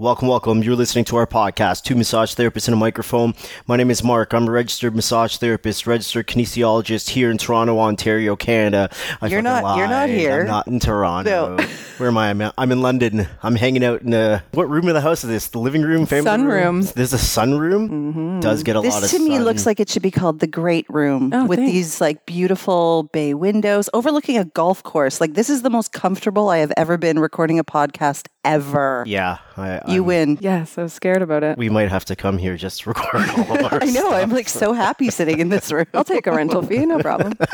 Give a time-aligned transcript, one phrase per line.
[0.00, 0.62] Welcome, welcome.
[0.62, 3.34] You're listening to our podcast, Two Massage Therapists and a Microphone.
[3.66, 4.32] My name is Mark.
[4.32, 8.90] I'm a registered massage therapist, registered kinesiologist here in Toronto, Ontario, Canada.
[9.20, 10.42] I You're fucking not- you're not here.
[10.42, 11.56] I'm not in Toronto.
[11.56, 11.64] No.
[11.98, 12.30] Where am I?
[12.30, 13.26] I'm, I'm in London.
[13.42, 15.48] I'm hanging out in a what room of the house is this?
[15.48, 16.82] The living room, family room.
[16.82, 16.92] Sunroom.
[16.92, 17.88] There's a sunroom.
[17.90, 18.38] Mm-hmm.
[18.40, 19.44] Does get a lot of This to me sun.
[19.44, 21.72] looks like it should be called the Great Room Oh, with thanks.
[21.72, 25.20] these like beautiful bay windows overlooking a golf course.
[25.20, 29.02] Like this is the most comfortable I have ever been recording a podcast ever.
[29.04, 29.38] yeah.
[29.56, 30.38] I, You I'm- win.
[30.40, 31.58] Yes, I was scared about it.
[31.58, 34.10] We might have to come here just to record all of our I know.
[34.10, 34.32] I'm stuff.
[34.32, 35.86] like so happy sitting in this room.
[35.94, 37.34] I'll take a rental fee, no problem.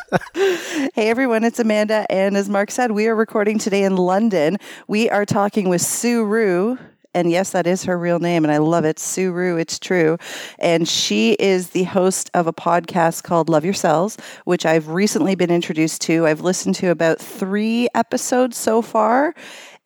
[0.95, 4.59] Hey everyone, it's Amanda, and as Mark said, we are recording today in London.
[4.89, 6.79] We are talking with Sue Rue.
[7.17, 8.99] And yes, that is her real name, and I love it.
[8.99, 10.19] Sue Rue, it's true.
[10.59, 14.17] And she is the host of a podcast called Love Your Cells,
[14.47, 16.27] which I've recently been introduced to.
[16.27, 19.33] I've listened to about three episodes so far.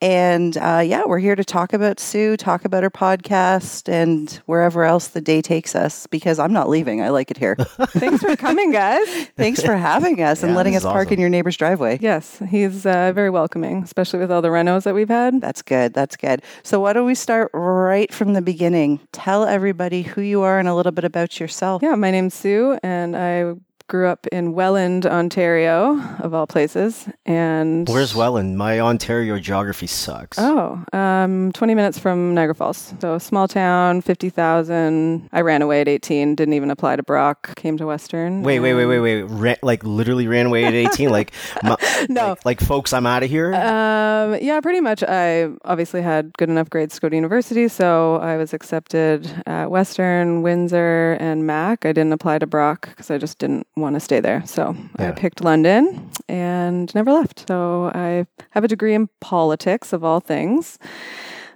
[0.01, 4.85] And uh, yeah, we're here to talk about Sue, talk about her podcast, and wherever
[4.85, 7.03] else the day takes us, because I'm not leaving.
[7.03, 7.57] I like it here.
[7.59, 9.09] Thanks for coming, guys.
[9.37, 11.15] Thanks for having us and letting us is park awesome.
[11.15, 11.99] in your neighbor's driveway.
[12.01, 15.41] Yes, he's uh, very welcoming, especially with all the renos that we've had.
[15.41, 15.95] That's good.
[15.95, 16.43] That's good.
[16.63, 19.01] So, why don't we start right from the beginning?
[19.11, 21.83] Tell everybody who you are and a little bit about yourself.
[21.83, 23.55] Yeah, my name's Sue, and I
[23.89, 27.09] grew up in Welland, Ontario, of all places.
[27.25, 28.59] And Where's Welland?
[28.59, 30.39] My Ontario geography sucks.
[30.39, 32.93] Oh, um, 20 minutes from Niagara Falls.
[33.01, 35.31] So small town, 50,000.
[35.33, 38.43] I ran away at 18, didn't even apply to Brock, came to Western.
[38.43, 39.63] Wait, wait, wait, wait, wait.
[39.63, 41.09] Like literally ran away at 18?
[41.11, 41.77] like, my,
[42.11, 42.37] No.
[42.45, 43.55] like, like, folks, I'm out of here?
[43.55, 45.03] Um, yeah, pretty much.
[45.03, 49.71] I obviously had good enough grades to go to university, so I was accepted at
[49.71, 51.85] Western, Windsor, and Mac.
[51.87, 54.43] I didn't apply to Brock because I just didn't want to stay there.
[54.47, 55.09] So Yeah.
[55.09, 57.45] I picked London and never left.
[57.49, 60.79] So I have a degree in politics, of all things.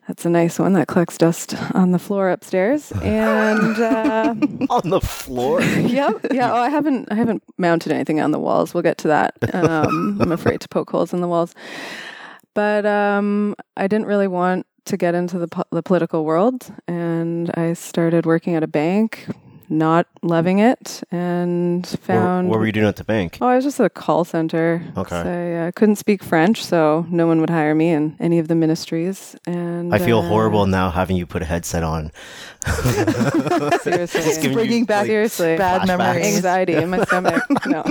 [0.09, 2.93] That's a nice one that collects dust on the floor upstairs.
[3.03, 4.35] And uh,
[4.71, 5.63] On the floor?
[5.99, 6.53] yep, yeah.
[6.53, 8.75] Oh, I haven't, I haven't mounted anything on the walls.
[8.75, 9.35] We'll get to that.
[9.55, 11.55] Um, I'm afraid to poke holes in the walls.
[12.55, 17.51] But um, I didn't really want to get into the, po- the political world, and
[17.55, 19.27] I started working at a bank,
[19.73, 22.49] not loving it, and found.
[22.49, 23.39] what were you doing at the bank?
[23.41, 24.85] Oh, I was just at a call center.
[24.97, 25.23] Okay.
[25.23, 28.49] So I uh, couldn't speak French, so no one would hire me in any of
[28.49, 29.35] the ministries.
[29.47, 32.13] And I feel uh, horrible now having you put a headset on.
[33.83, 35.87] Seriously, giving you, Bringing back like, seriously bad flashbacks.
[35.87, 36.37] memories.
[36.37, 37.43] anxiety in my stomach.
[37.67, 37.83] no,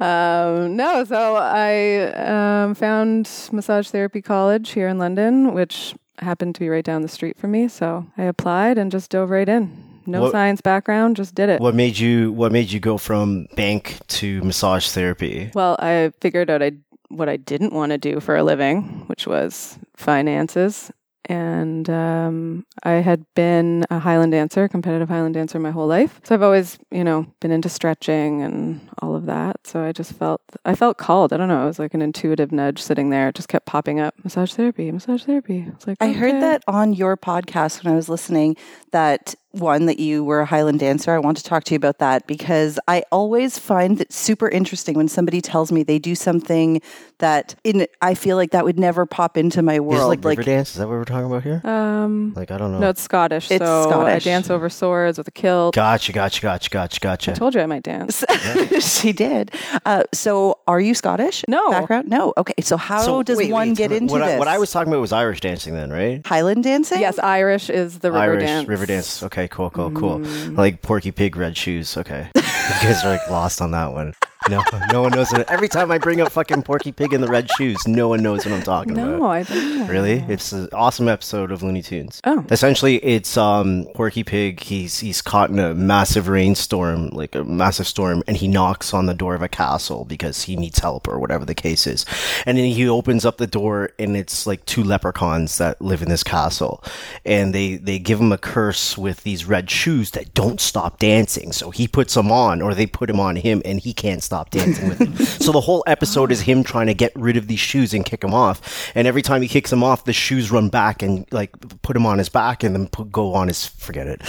[0.06, 1.04] um, no.
[1.04, 6.84] So I um, found massage therapy college here in London, which happened to be right
[6.84, 7.66] down the street from me.
[7.66, 9.89] So I applied and just dove right in.
[10.06, 11.60] No What- science background, just did it.
[11.60, 15.50] What made you What made you go from bank to massage therapy?
[15.54, 16.72] Well, I figured out I
[17.08, 20.90] what I didn't want to do for a living, which was finances.
[21.26, 26.20] And um, I had been a Highland dancer, competitive Highland dancer, my whole life.
[26.24, 29.64] So I've always, you know, been into stretching and all of that.
[29.64, 31.32] So I just felt, I felt called.
[31.32, 31.62] I don't know.
[31.62, 33.28] It was like an intuitive nudge sitting there.
[33.28, 34.14] It just kept popping up.
[34.24, 35.66] Massage therapy, massage therapy.
[35.68, 38.56] It's like I heard that on your podcast when I was listening
[38.90, 41.12] that one that you were a Highland dancer.
[41.12, 44.94] I want to talk to you about that because I always find it super interesting
[44.94, 46.80] when somebody tells me they do something
[47.18, 50.08] that in I feel like that would never pop into my Is it world.
[50.08, 50.70] like river dance?
[50.70, 51.60] Is that what we're talking about here?
[51.64, 52.78] Um, Like, I don't know.
[52.78, 53.50] no, it's Scottish.
[53.50, 54.26] It's so Scottish.
[54.26, 55.74] I dance over swords with a kilt.
[55.74, 57.30] Gotcha, gotcha, gotcha, gotcha, gotcha.
[57.32, 58.24] I told you I might dance.
[58.80, 59.50] she did.
[59.84, 61.44] Uh, so, are you Scottish?
[61.48, 61.70] No.
[61.70, 62.08] Background?
[62.08, 62.32] No.
[62.36, 62.54] Okay.
[62.62, 64.34] So, how So, does wait, one wait, get into what this?
[64.36, 66.24] I, what I was talking about was Irish dancing then, right?
[66.26, 67.00] Highland dancing.
[67.00, 68.68] yes, Irish is the river Irish dance.
[68.68, 69.22] river dance.
[69.24, 70.18] Okay, cool, cool, cool.
[70.18, 70.56] Mm.
[70.56, 71.96] Like Porky Pig red shoes.
[71.96, 74.14] Okay, you guys are like lost on that one.
[74.48, 75.46] No, no one knows it.
[75.50, 78.46] Every time I bring up fucking Porky Pig in the red shoes, no one knows
[78.46, 79.30] what I'm talking No, about.
[79.30, 79.86] I don't know.
[79.86, 80.24] Really?
[80.28, 82.22] It's an awesome episode of Looney Tunes.
[82.24, 82.44] Oh.
[82.50, 84.60] Essentially, it's um Porky Pig.
[84.60, 89.04] He's he's caught in a massive rainstorm, like a massive storm, and he knocks on
[89.04, 92.06] the door of a castle because he needs help or whatever the case is.
[92.46, 96.08] And then he opens up the door, and it's like two leprechauns that live in
[96.08, 96.82] this castle,
[97.26, 101.52] and they they give him a curse with these red shoes that don't stop dancing.
[101.52, 104.50] So he puts them on, or they put him on him, and he can't stop
[104.50, 105.16] dancing with him.
[105.44, 108.20] so the whole episode is him trying to get rid of these shoes and kick
[108.20, 108.92] them off.
[108.94, 111.50] And every time he kicks them off, the shoes run back and like
[111.82, 114.20] put him on his back, and then put, go on his forget it.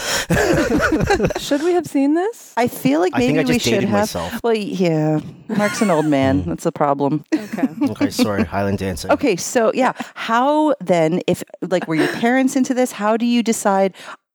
[1.39, 2.51] Should we have seen this?
[2.57, 3.91] I feel like I maybe think I we should have.
[3.91, 4.39] myself.
[4.43, 5.19] Well, yeah.
[5.49, 6.41] Mark's an old man.
[6.41, 6.49] Hmm.
[6.49, 7.23] That's the problem.
[7.31, 7.67] Okay.
[7.91, 9.11] Okay, sorry, Highland dancing.
[9.11, 12.91] Okay, so yeah, how then if like were your parents into this?
[12.91, 13.93] How do you decide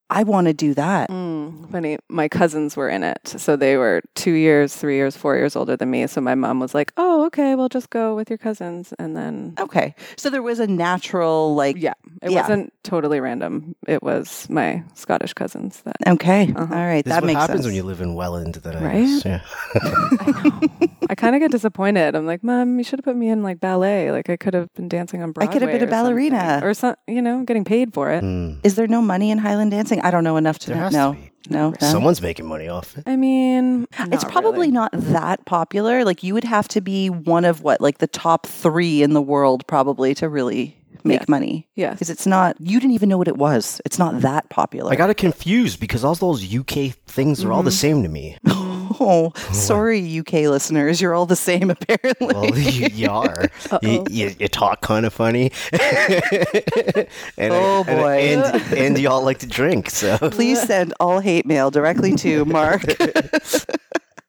[0.08, 1.10] I want to do that.
[1.10, 1.98] Mm, funny.
[2.08, 3.18] My cousins were in it.
[3.26, 6.06] So they were two years, three years, four years older than me.
[6.06, 8.94] So my mom was like, oh, okay, well, just go with your cousins.
[9.00, 9.94] And then, Okay.
[10.16, 12.42] So there was a natural, like, yeah, it Yeah.
[12.42, 13.74] wasn't totally random.
[13.88, 15.96] It was my Scottish cousins that.
[16.06, 16.52] okay.
[16.54, 16.72] Uh-huh.
[16.72, 17.04] All right.
[17.04, 17.66] This that is what makes happens sense.
[17.66, 18.54] when you live in Welland.
[18.62, 19.06] Then I Right?
[19.06, 19.40] guess, Yeah.
[19.74, 20.86] I know.
[21.10, 22.14] I kind of get disappointed.
[22.14, 24.10] I'm like, Mom, you should have put me in like ballet.
[24.12, 25.50] Like I could have been dancing on Broadway.
[25.50, 26.30] I could have been a or something.
[26.30, 26.60] ballerina.
[26.62, 28.22] or some, you know, getting paid for it.
[28.24, 28.58] Mm.
[28.64, 29.95] Is there no money in Highland dancing?
[30.00, 30.82] I don't know enough to There know.
[30.84, 31.12] has No.
[31.14, 31.30] to be.
[31.48, 31.70] No.
[31.70, 31.76] no.
[31.80, 33.04] Someone's making money off it.
[33.06, 34.70] I mean, It's probably really.
[34.72, 36.04] not that popular.
[36.04, 39.22] Like you would have to be one of what, like the top three in the
[39.22, 41.28] world, probably to really make Yes.
[41.28, 41.68] money.
[41.76, 42.56] Yeah, Because it's not.
[42.60, 43.80] You didn't even know what it was.
[43.84, 44.90] It's not that popular.
[44.92, 47.76] I got it confused because all those UK things are all the Mm-hmm.
[47.76, 48.36] same to me.
[49.00, 51.00] oh, sorry, UK listeners.
[51.00, 52.26] You're all the same, apparently.
[52.26, 53.50] Well, you, you are.
[53.82, 55.52] You, you, you talk kind of funny.
[55.72, 58.18] and Oh, and- boy.
[58.28, 60.16] And, and, you all like to drink, so.
[60.30, 62.82] Please send all hate mail directly to Mark.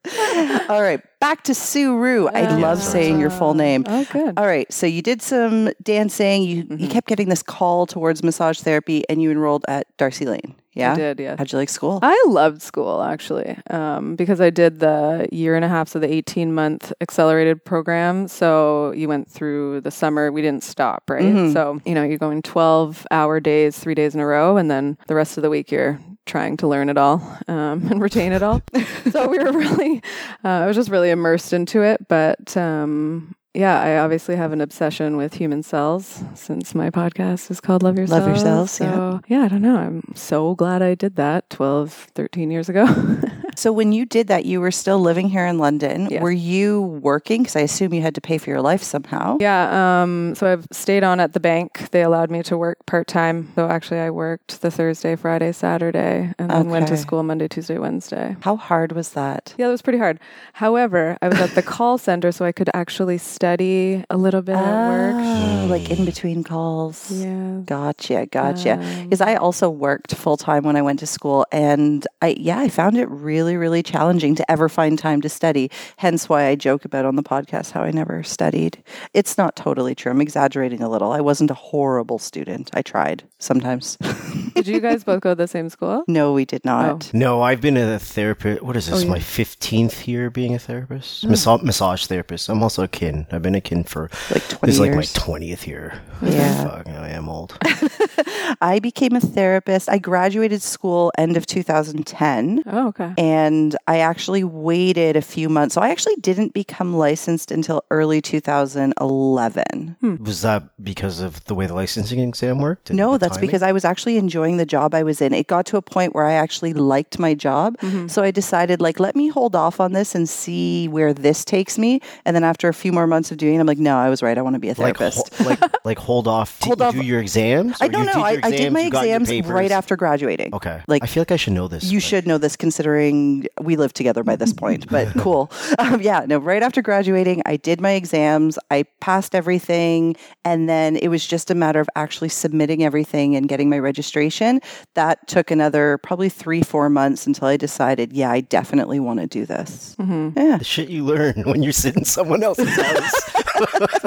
[0.69, 2.27] all right, back to Sue Rue.
[2.30, 3.83] I love saying your full name.
[3.88, 4.38] Oh, good.
[4.38, 6.44] All right, so you did some dancing.
[6.44, 6.77] You Mm-hmm.
[6.83, 10.56] you kept getting this call towards massage therapy, and you enrolled at D'Arcy Lane.
[10.74, 11.36] Yeah, I did, yeah.
[11.38, 11.98] How'd you like school?
[12.04, 16.12] I loved school actually um, because I did the year and a half, so the
[16.13, 18.27] 18 month accelerated program.
[18.27, 21.24] So you went through the summer, we didn't stop, right?
[21.24, 21.51] Mhm.
[21.54, 25.00] So, you know, you're going 12 hour days, three days in a row, and then
[25.07, 28.44] the rest of the week you're trying to learn it all um, and retain it
[28.44, 28.62] all.
[29.12, 30.04] so we were really,
[30.44, 32.08] uh, I was just really immersed into it.
[32.08, 37.60] But um, yeah, I obviously have an obsession with human cells since my podcast is
[37.60, 38.28] called Love Yourself.
[38.28, 38.94] Yourselves, yeah.
[38.94, 39.78] So, yeah, I don't know.
[39.78, 42.86] I'm so glad I did that 12, 13 years ago.
[43.57, 46.07] So when you did that, you were still living here in London.
[46.12, 46.21] Yes.
[46.21, 47.42] Were you working?
[47.42, 49.38] Because I assume you had to pay for your life somehow.
[49.39, 51.89] yeah, um, so I've stayed on at the bank.
[51.89, 53.51] They allowed me to work part time.
[53.56, 57.80] So actually, I worked the Thursday, Friday, Saturday, and then went to school Monday, Tuesday,
[57.80, 58.36] Wednesday.
[58.42, 59.56] How hard was that?
[59.57, 60.19] Yeah, it was pretty hard.
[60.54, 64.56] However, I was at the call center, so I could actually study a little bit
[64.56, 65.15] at work.
[65.18, 67.09] Ah, like in between calls.
[67.12, 67.62] Yeah.
[67.65, 68.74] Gotcha, gotcha.
[68.74, 72.59] Um, Because I also worked full time when I went to school, and I yeah,
[72.59, 75.72] I found it really, really really challenging to ever find time to study.
[75.98, 78.84] Hence, why I joke about on the podcast how I never studied.
[79.14, 80.12] It's not totally true.
[80.12, 81.12] I'm exaggerating a little.
[81.12, 82.70] I wasn't a horrible student.
[82.74, 83.98] I tried sometimes.
[84.56, 86.04] Did you guys both go to the same school?
[86.08, 86.70] no, we did oh.
[86.70, 87.14] not.
[87.14, 88.64] No, I've been a therapist.
[88.64, 89.02] What is this?
[89.02, 89.12] Oh, yeah.
[89.12, 91.26] My 15th year being a therapist?
[91.26, 91.30] Oh.
[91.30, 92.50] Massa- massage therapist.
[92.50, 93.28] I'm also a kin.
[93.32, 96.02] I've been a kin for Like 20 this is like my 20th year.
[96.22, 96.64] Yeah.
[96.70, 97.58] Fuck, I am old.
[98.62, 99.90] I became a therapist.
[99.90, 102.64] I graduated school end of 2010.
[102.68, 103.14] Oh, okay.
[103.18, 105.76] and I actually waited a few months.
[105.76, 109.96] So I actually didn't become licensed until early 2011.
[110.24, 112.92] Was that because of the way the licensing exam worked?
[112.92, 113.48] No, that's timing?
[113.48, 115.34] because I was actually enjoying the job I was in.
[115.34, 117.78] It got to a point where I actually liked my job.
[117.80, 118.08] Mm-hmm.
[118.08, 121.78] So I decided, like, let me hold off on this and see where this takes
[121.78, 122.02] me.
[122.26, 124.22] And then after a few more months of doing it, I'm like, no, I was
[124.22, 124.38] right.
[124.38, 125.34] I want to be a like therapist.
[125.36, 126.60] ho- like like hold off.
[126.60, 127.78] Did Hold you off- do your exams?
[127.82, 128.22] I don't you know.
[128.24, 130.54] I, your I did my you got your exams right after graduating.
[130.54, 130.81] Okay.
[130.88, 131.84] Like, I feel like I should know this.
[131.84, 135.51] You but- should know this considering we live together by this point, but cool.
[135.80, 140.95] Um, yeah, no, right after graduating, I did my exams, I passed everything, and then
[140.98, 144.62] it was just a matter of actually submitting everything and getting my registration.
[144.94, 149.28] That took another probably three, four months until I decided, yeah, I definitely want to
[149.28, 149.95] do this.
[150.00, 150.38] Mm-hmm.
[150.38, 153.31] Yeah, The shit you learn when you're sitting in someone else's house.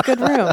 [0.04, 0.52] Good room.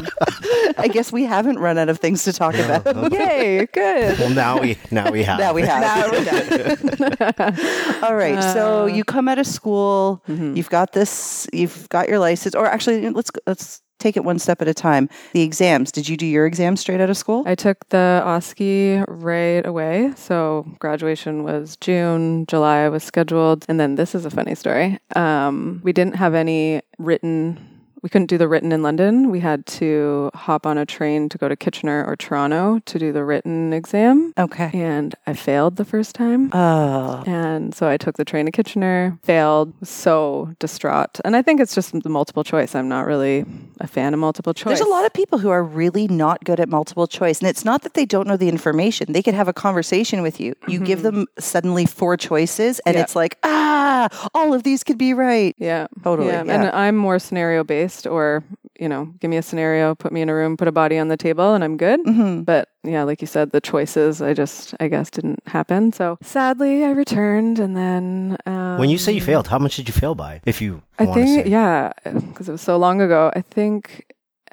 [0.76, 3.12] I guess we haven't run out of things to talk about.
[3.12, 4.18] Yay, good.
[4.18, 5.38] well, now we now we have.
[5.38, 5.80] Now we have.
[5.80, 8.02] Now we're done.
[8.02, 8.42] All right.
[8.52, 10.22] so you come out of school.
[10.26, 11.46] You've got this.
[11.52, 12.54] You've got your license.
[12.54, 15.08] Or actually, let's let's take it one step at a time.
[15.32, 15.90] The exams.
[15.92, 17.42] Did you do your exams straight out of school?
[17.46, 20.12] I took the OSCE right away.
[20.16, 23.64] So graduation was June, July was scheduled.
[23.68, 24.98] And then this is a funny story.
[25.16, 27.58] Um, we didn't have any written,
[28.02, 29.30] we couldn't do the written in London.
[29.30, 33.12] We had to hop on a train to go to Kitchener or Toronto to do
[33.12, 34.32] the written exam.
[34.38, 34.70] okay.
[34.74, 36.50] And I failed the first time.
[36.52, 37.22] Oh.
[37.26, 41.20] And so I took the train to Kitchener, failed, so distraught.
[41.24, 42.74] And I think it's just the multiple choice.
[42.74, 43.44] I'm not really
[43.80, 44.78] a fan of multiple choice.
[44.78, 47.40] There's a lot of people who are really not good at multiple choice.
[47.40, 49.12] And it's not that they don't know the information.
[49.12, 50.54] They could have a conversation with you.
[50.68, 53.02] You give them suddenly four choices, and Yeah.
[53.02, 55.54] it's like, ah, all of these could be right.
[55.58, 55.86] Yeah.
[56.04, 56.44] Totally, Yeah.
[56.44, 56.52] yeah.
[56.54, 58.42] And I'm more scenario based or,
[58.78, 61.08] you know, give me a scenario, put me in a room, put a body on
[61.08, 62.00] the table and I'm good.
[62.04, 65.92] hmm But yeah, like you said, the choices I just I guess didn't happen.
[65.92, 69.88] So sadly I returned and then um, When you say you failed, how much did
[69.88, 70.40] you fail by?
[70.44, 73.30] If you I think yeah, because it was so long ago.
[73.34, 74.07] I think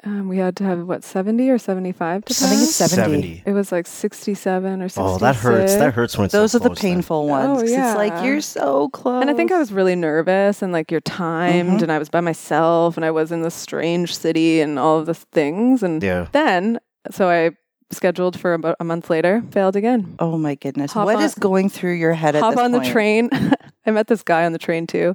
[0.06, 2.92] um, we had to have what seventy or seventy-five to I think it's pass.
[2.92, 3.42] 70.
[3.44, 5.14] It was like sixty-seven or sixty-six.
[5.16, 5.74] Oh, that hurts.
[5.74, 6.92] That hurts when it's Those so are the close then.
[6.94, 7.58] painful ones.
[7.58, 9.20] Oh, 'cause It's like you're so close.
[9.20, 11.82] And I think I was really nervous and like you're timed Mhm.
[11.82, 15.06] and I was by myself and I was in this strange city and all of
[15.06, 15.82] the things.
[15.82, 16.28] And Yeah.
[16.32, 16.78] then,
[17.10, 17.50] so I
[17.90, 20.14] scheduled for about a month later, failed again.
[20.18, 20.92] Oh my goodness!
[20.92, 22.92] Hop What on- is going through your head at Hop this on the point?
[22.92, 23.30] train.
[23.86, 25.14] I met this guy on the train too.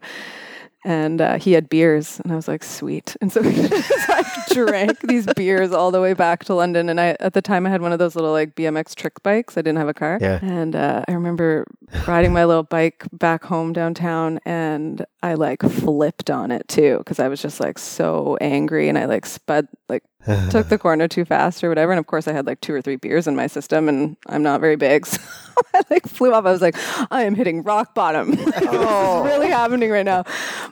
[0.84, 5.28] And uh, he had beers, and I was like, "Sweet!" And so I drank these
[5.36, 6.90] beers all the way back to London.
[6.90, 9.58] And I, at the time, I had one of those little like BMX trick bikes.
[9.58, 10.40] I didn't have a car, Yeah.
[10.42, 11.68] and uh, I remember
[12.08, 17.20] riding my little bike back home downtown, and I like flipped on it too because
[17.20, 20.04] I was just like so angry, and I like spud like
[20.50, 21.92] took the corner too fast or whatever.
[21.92, 24.44] And of course, I had like two or three beers in my system, and I'm
[24.44, 25.20] not very big, so
[25.74, 26.46] I like flew off.
[26.46, 26.76] I was like,
[27.12, 28.32] I am hitting rock bottom.
[28.32, 28.72] Like, Oh.
[28.72, 29.24] This is oh.
[29.24, 30.24] really happening right now.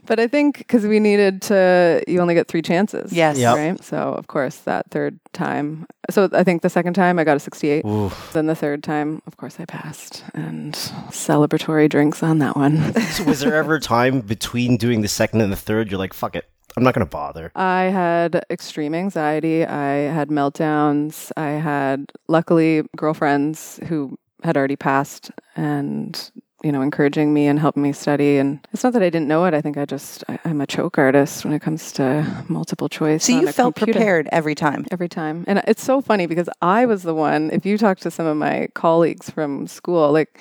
[0.05, 3.11] But I think because we needed to, you only get three chances.
[3.11, 3.37] Yes.
[3.37, 3.55] Yep.
[3.55, 3.83] Right.
[3.83, 5.85] So of course, that third time.
[6.09, 7.85] So I think the second time I got a 68.
[7.85, 8.31] Oof.
[8.33, 10.73] Then the third time, of course, I passed, and
[11.11, 12.93] celebratory drinks on that one.
[13.09, 16.13] So was there ever a time between doing the second and the third you're like,
[16.13, 16.49] fuck it,
[16.79, 17.51] I'm not gonna bother?
[17.55, 19.65] I had extreme anxiety.
[19.65, 21.31] I had meltdowns.
[21.35, 26.31] I had, luckily, girlfriends who had already passed and,
[26.63, 28.37] you know, encouraging me and helping me study.
[28.37, 29.53] And it's not that I didn't know it.
[29.53, 33.25] I think I just, I, I'm a choke artist when it comes to multiple choice.
[33.25, 33.99] So you felt computer.
[33.99, 34.85] prepared every time.
[34.91, 35.43] Every time.
[35.47, 38.37] And it's so funny because I was the one, if you talk to some of
[38.37, 40.39] my colleagues from school, like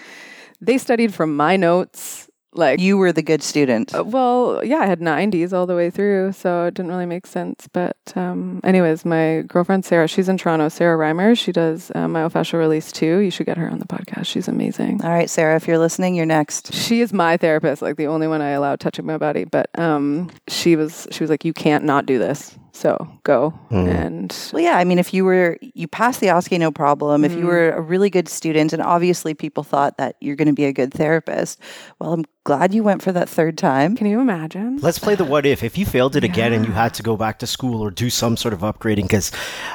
[0.61, 2.28] they studied from my notes.
[2.55, 3.95] Like, You were the good student.
[3.95, 7.27] uh, well, yeah, I had 90s all the way through, so it didn't really make
[7.27, 7.69] sense.
[7.73, 10.69] But, um, anyways, my girlfriend Sarah, she's in Toronto.
[10.69, 13.19] Sarah Reimer, she does uh, myofascial release too.
[13.19, 14.27] You should get her on the podcast.
[14.27, 15.03] She's amazing.
[15.05, 16.73] All right, Sarah, if you're listening, you're next.
[16.73, 19.45] She is my therapist, like the only one I allow touching my body.
[19.45, 23.51] But um, she was, she was like, you can't not do this, so go.
[23.71, 23.89] Hmm.
[23.89, 27.25] And Well, yeah, I mean, if you were, you passed the OSCE, no problem.
[27.25, 27.47] If you hmm.
[27.47, 30.73] were a really good student, and obviously people thought that you're going to be a
[30.73, 31.61] good therapist,
[31.99, 33.95] well, I'm glad you went for that third time.
[33.95, 34.79] can you imagine?
[34.79, 35.63] Let's play the what if.
[35.63, 38.09] If you failed it again and you had to go back to school or do
[38.09, 39.31] some sort of upgrading, because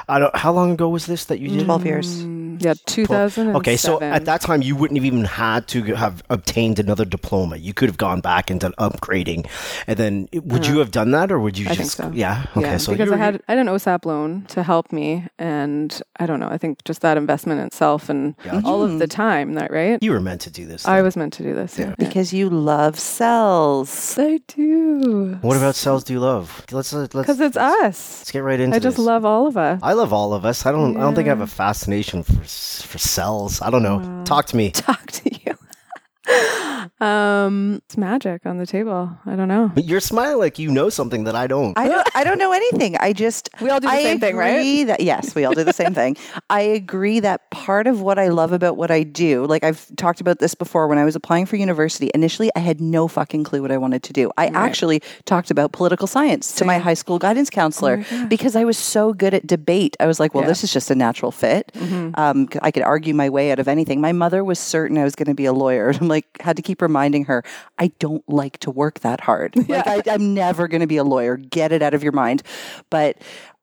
[0.08, 0.36] I don't.
[0.36, 1.66] How long ago was this that you did?
[1.66, 2.24] 12 years.
[2.24, 3.56] Mm, Yeah, 2000.
[3.58, 7.58] Okay, so at that time you wouldn't have even had to have obtained another diploma.
[7.58, 9.48] You could have gone back and done upgrading,
[9.86, 10.74] and then would uh-huh.
[10.74, 11.98] you have done that, or would you I just?
[11.98, 12.18] think so.
[12.18, 12.46] Yeah.
[12.58, 12.62] Okay.
[12.62, 16.02] yeah, so because you I had I had an OSAP loan to help me, and
[16.20, 16.48] I don't know.
[16.50, 18.66] I think just that investment itself and Gotcha.
[18.66, 20.02] all of the time that right.
[20.02, 20.86] you were meant to do this.
[20.86, 21.78] I was meant to do this.
[21.78, 24.18] Yeah, Because you love cells.
[24.20, 25.38] I do.
[25.42, 26.04] What about cells?
[26.04, 26.66] Do you love?
[26.72, 28.20] Let's uh, let's Because it's us.
[28.22, 28.78] let's get right into it.
[28.78, 29.06] I just this.
[29.06, 29.80] love all of us.
[29.84, 30.66] I love all of us.
[30.66, 30.98] I don't.
[30.98, 33.62] I don't think I have a fascination for for cells.
[33.62, 34.24] I don't know.
[34.26, 34.72] Talk to me.
[34.88, 35.43] Talk to you.
[37.00, 39.10] Um, it's magic on the table.
[39.26, 39.72] I don't know.
[39.74, 41.78] But you're smiling like you know something that I don't.
[41.78, 42.98] I don't, I don't know anything.
[42.98, 44.86] I just We all do the I same thing, right?
[44.88, 46.18] That yes, we all do the same thing.
[46.50, 50.22] I agree that part of what I love about what I do, like I've talked
[50.22, 53.62] about this before, when I was applying for university, initially I had no fucking clue
[53.62, 54.32] what I wanted to do.
[54.38, 58.78] I actually talked about political science to my high school guidance counselor because I was
[58.78, 59.96] so good at debate.
[60.00, 60.50] I was like, well, Yeah.
[60.50, 61.72] this is just a natural fit.
[62.16, 64.02] Um, I could argue my way out of anything.
[64.02, 65.94] My mother was certain I was going to be a lawyer.
[66.14, 67.44] Like, had to keep reminding her,
[67.80, 69.56] I don't like to work that hard.
[69.74, 71.36] Like, I, I'm never going to be a lawyer.
[71.36, 72.44] Get it out of your mind.
[72.92, 73.18] But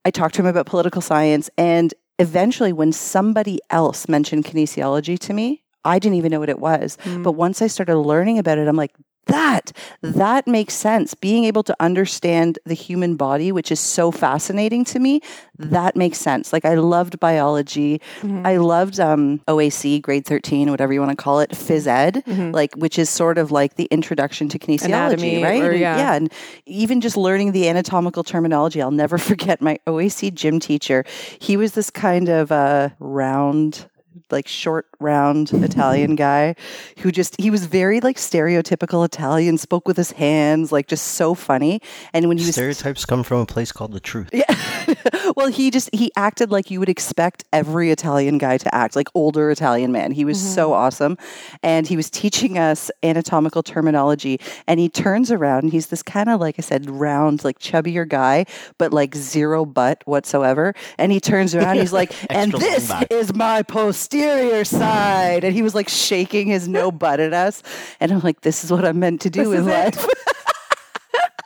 [0.05, 1.49] I talked to him about political science.
[1.57, 6.59] And eventually, when somebody else mentioned kinesiology to me, I didn't even know what it
[6.59, 6.99] was.
[7.05, 7.23] Mm.
[7.23, 8.93] But once I started learning about it, I'm like,
[9.31, 9.73] that.
[10.03, 11.15] That makes sense.
[11.15, 15.21] Being able to understand the human body which is so fascinating to me
[15.59, 16.53] that makes sense.
[16.53, 18.01] Like i loved biology.
[18.23, 22.23] I loved um, oac grade 13 whatever you want to call it phys ed
[22.53, 25.63] like which is sort of like the introduction to kinesiology Anatomy, right?
[25.63, 25.97] or- yeah.
[25.97, 26.33] yeah and
[26.67, 31.05] even just learning the anatomical terminology i'll never forget my oac gym teacher.
[31.39, 33.87] He was this kind of uh, round
[34.31, 36.55] like short round Italian guy
[36.99, 41.35] who just he was very like stereotypical Italian, spoke with his hands, like just so
[41.35, 41.81] funny.
[42.13, 44.31] And when he was Stereotypes come from a place called the truth.
[44.33, 44.45] yeah.
[45.37, 49.09] well, he just he acted like you would expect every Italian guy to act, like
[49.15, 50.13] older Italian man.
[50.13, 51.17] He was so awesome.
[51.63, 54.41] And he was teaching us anatomical terminology.
[54.67, 58.09] And he turns around and he's this kind of like I said, round, like chubbier
[58.09, 58.47] guy,
[58.79, 60.75] but like zero butt whatsoever.
[60.99, 63.07] And he turns around, he's like, and this back.
[63.11, 65.45] is my posterior side.
[65.45, 67.63] And he was like shaking his no butt at us.
[68.01, 70.07] And I'm like, this is what I'm meant to do in life.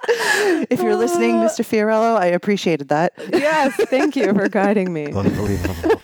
[0.09, 1.65] If you're listening, uh, Mr.
[1.65, 3.13] Fiorello, I appreciated that.
[3.33, 5.07] yes, thank you for guiding me.
[5.13, 6.01] Unbelievable.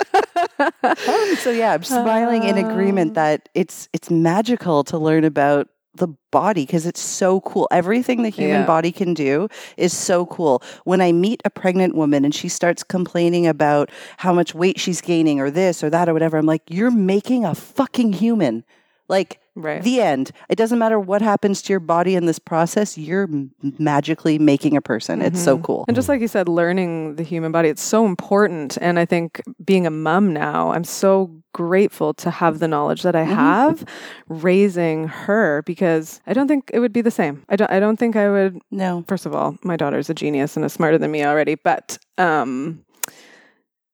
[1.39, 3.15] So yeah, I'm smiling in agreement uh.
[3.23, 7.67] that it's it's magical to learn about the body because it's so cool.
[7.73, 8.67] Everything the human Yeah.
[8.67, 10.63] body can do is so cool.
[10.85, 15.01] When I meet a pregnant woman and she starts complaining about how much weight she's
[15.01, 18.65] gaining or this or that or whatever, I'm like, you're making a fucking human.
[19.11, 19.83] Like, Right.
[19.83, 20.31] the end.
[20.49, 24.77] It doesn't matter what happens to your body in this process, you're m- magically making
[24.77, 25.21] a person.
[25.21, 25.85] It's so cool.
[25.89, 28.79] And just like you said, learning the human body, it's so important.
[28.81, 33.17] And I think being a mom now, I'm so grateful to have the knowledge that
[33.17, 33.85] I have
[34.29, 37.43] raising her because I don't think it would be the same.
[37.49, 39.05] I don't I don't think I would No.
[39.09, 42.85] first of all, my daughter's a genius and is smarter than me already, but um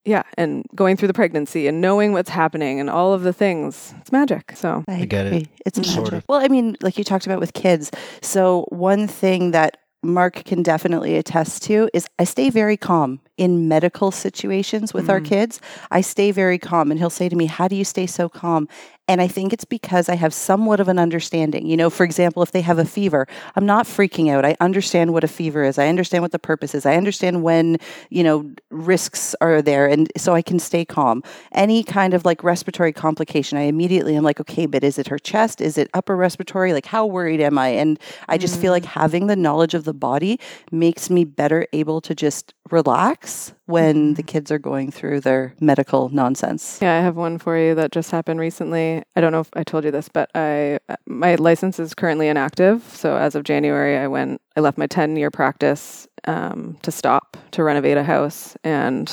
[0.07, 3.93] yeah, and going through the pregnancy and knowing what's happening and all of the things,
[4.01, 4.53] it's magic.
[4.55, 5.49] So I, get it.
[5.67, 5.93] It's magic.
[5.93, 6.25] Sort of.
[6.29, 7.91] Well, I mean, like you talked about with kids.
[8.23, 13.69] So, one thing that Mark can definitely attest to is I stay very calm in
[13.69, 15.27] medical situations with our mm.
[15.27, 15.61] kids.
[15.91, 18.69] I stay very calm, and he'll say to me, How do you stay so calm?
[19.09, 21.67] And I think it's because I have somewhat of an understanding.
[21.67, 24.45] You know, for example, if they have a fever, I'm not freaking out.
[24.45, 25.79] I understand what a fever is.
[25.79, 26.85] I understand what the purpose is.
[26.85, 27.79] I understand when,
[28.11, 29.87] you know, risks are there.
[29.87, 31.23] And so I can stay calm.
[31.53, 35.21] Any kind of like respiratory complication, I immediately am like, okay, but is it her
[35.21, 35.61] chest?
[35.61, 36.73] Is it upper respiratory?
[36.73, 37.69] Like, how worried am I?
[37.69, 38.87] And I just feel like mm.
[38.87, 40.41] having the knowledge of the body
[40.73, 43.26] makes me better able to just relax
[43.67, 46.79] when the kids are going through their medical nonsense.
[46.81, 49.03] Yeah, I have one for you that just happened recently.
[49.17, 52.83] I don't know if I told you this, but I my license is currently inactive.
[52.95, 57.37] So as of January, I went, I left my ten year practice um, to stop
[57.53, 59.11] to renovate a house, and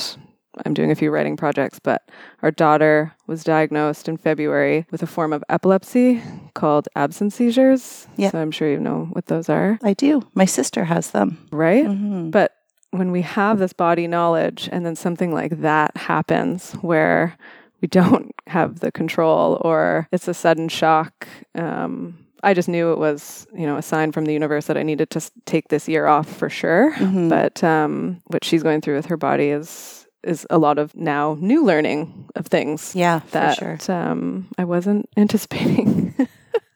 [0.64, 1.78] I'm doing a few writing projects.
[1.80, 2.02] But
[2.42, 6.22] our daughter was diagnosed in February with a form of epilepsy
[6.54, 8.06] called absence seizures.
[8.16, 8.30] Yeah.
[8.30, 10.22] So I'm sure you know what those are, I do.
[10.34, 11.38] My sister has them.
[11.50, 11.86] right?
[11.86, 12.30] Mhm.
[12.30, 12.52] But
[12.98, 17.36] when we have this body knowledge and then something like that happens where
[17.80, 22.98] we don't have the control or it's a sudden shock, um, I just knew it
[22.98, 26.06] was, you know, a sign from the universe that I needed to take this year
[26.06, 26.92] off for sure.
[26.94, 27.28] Mhm.
[27.30, 31.36] But um, what she's going through with her body is is a lot of now
[31.40, 33.78] new learning of things Yeah, that sure.
[33.94, 36.14] um, I wasn't anticipating.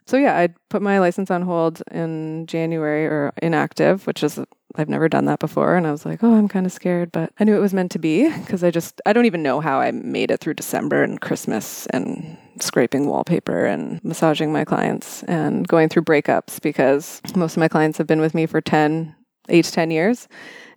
[0.08, 4.40] So yeah, I put my license on hold in January or inactive, which is
[4.74, 7.30] I've never done that before, and I was like, oh, I'm kind of scared, but
[7.38, 9.80] I knew it was meant to be because I just I don't even know how
[9.80, 15.68] I made it through December and Christmas and scraping wallpaper and massaging my clients and
[15.68, 19.14] going through breakups because most of my clients have been with me for 10
[19.48, 20.28] 8 to 10 years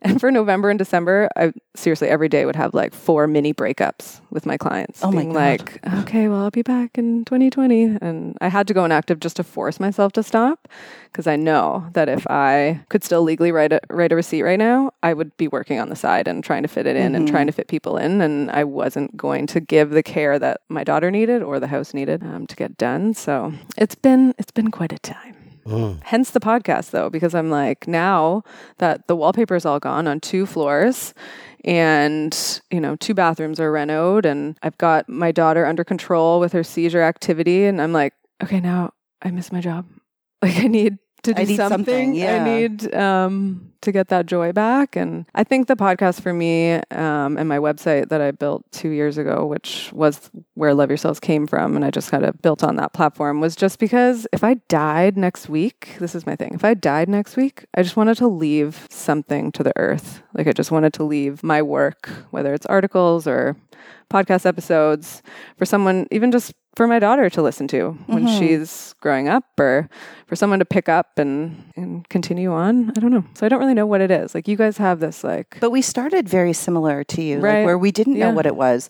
[0.04, 4.20] and for November and December, I seriously every day would have like four mini breakups
[4.32, 5.04] with my clients.
[5.04, 5.36] Oh my being God.
[5.40, 7.98] like, okay, well, I'll be back in 2020.
[8.02, 10.68] And I had to go inactive just to force myself to stop
[11.12, 14.58] because I know that if I could still legally write a, write a receipt right
[14.58, 17.22] now, I would be working on the side and trying to fit it in and
[17.26, 17.32] Mm-hmm.
[17.36, 18.22] trying to fit people in.
[18.22, 21.94] And I wasn't going to give the care that my daughter needed or the house
[21.94, 23.14] needed um, to get done.
[23.14, 25.36] So it's been, it's been quite a time.
[25.66, 26.02] Mm.
[26.04, 28.44] Hence the podcast, though, because I'm like, now
[28.78, 31.14] that the wallpaper is all gone on two floors
[31.64, 36.54] and, you know, two bathrooms are renoed and I've got my daughter under control with
[36.54, 37.66] her seizure activity.
[37.66, 39.86] And I'm like, okay, now I miss my job.
[40.44, 42.16] Like, I need to do I need something, something.
[42.16, 42.44] yeah.
[42.44, 44.96] I need um, to get that joy back.
[44.96, 48.90] And I think the podcast for me um, and my website that I built two
[48.90, 52.42] years ago, which was where Love Your Cells came from, and I just kind of
[52.42, 56.36] built on that platform, was just because if I died next week, this is my
[56.36, 56.54] thing.
[56.54, 60.24] If I died next week, I just wanted to leave something to the earth.
[60.34, 63.56] Like I just wanted to leave my work, whether it's articles or
[64.12, 65.22] podcast episodes,
[65.58, 68.40] for someone, even just for my daughter to listen to when mm-hmm.
[68.40, 69.90] she's growing up or
[70.28, 72.92] for someone to pick up and, and continue on.
[72.92, 73.26] I don't know.
[73.34, 74.34] So I don't really know what it is.
[74.34, 77.60] Like you guys have this like But we started very similar to you, Right.
[77.60, 78.90] like where we didn't know what it was.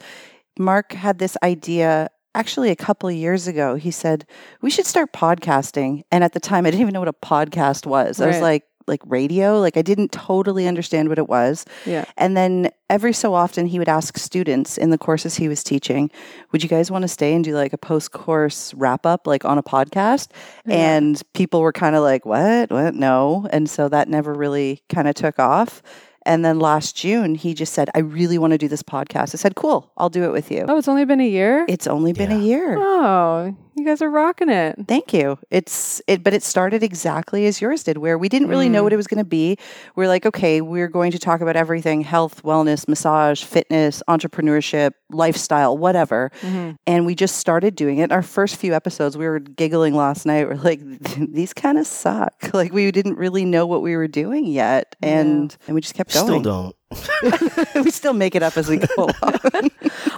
[0.60, 3.76] Mark had this idea actually a couple of years ago.
[3.76, 4.26] He said,
[4.62, 6.04] We should start podcasting.
[6.12, 8.22] And at the time, I didn't even know what a podcast was.
[8.22, 11.66] I was like, like radio, like I didn't totally understand what it was.
[11.86, 12.06] yeah.
[12.18, 16.12] And then every so often he would ask students in the courses he was teaching,
[16.52, 19.46] would you guys want to stay and do like a post course wrap up like
[19.46, 20.30] on a podcast?
[20.66, 22.72] And people were kind of like, what?
[22.72, 22.96] What?
[22.96, 23.48] No.
[23.52, 25.82] And so that never really kind of took off.
[26.24, 29.34] And then last June, he just said, I really want to do this podcast.
[29.34, 30.66] I said, cool, I'll do it with you.
[30.68, 31.66] Oh, it's only been a year?
[31.68, 32.78] It's only been a year.
[32.78, 34.76] oh, you guys are rocking it.
[34.88, 35.40] Thank you.
[35.50, 38.84] It's it, but it started exactly as yours did, where we didn't really know mm.
[38.84, 39.58] what it was going to be.
[39.96, 45.78] We're like, okay, we're going to talk about everything: health, wellness, massage, fitness, entrepreneurship, lifestyle,
[45.78, 46.32] whatever.
[46.42, 46.72] Mm-hmm.
[46.86, 48.12] And we just started doing it.
[48.12, 50.48] Our first few episodes, we were giggling last night.
[50.50, 50.82] We're like,
[51.18, 52.34] these kind of suck.
[52.62, 56.14] Like we didn't really know what we were doing yet, and and we just kept
[56.14, 56.26] going.
[56.26, 56.76] Still don't.
[57.76, 59.70] we still make it up as we go along.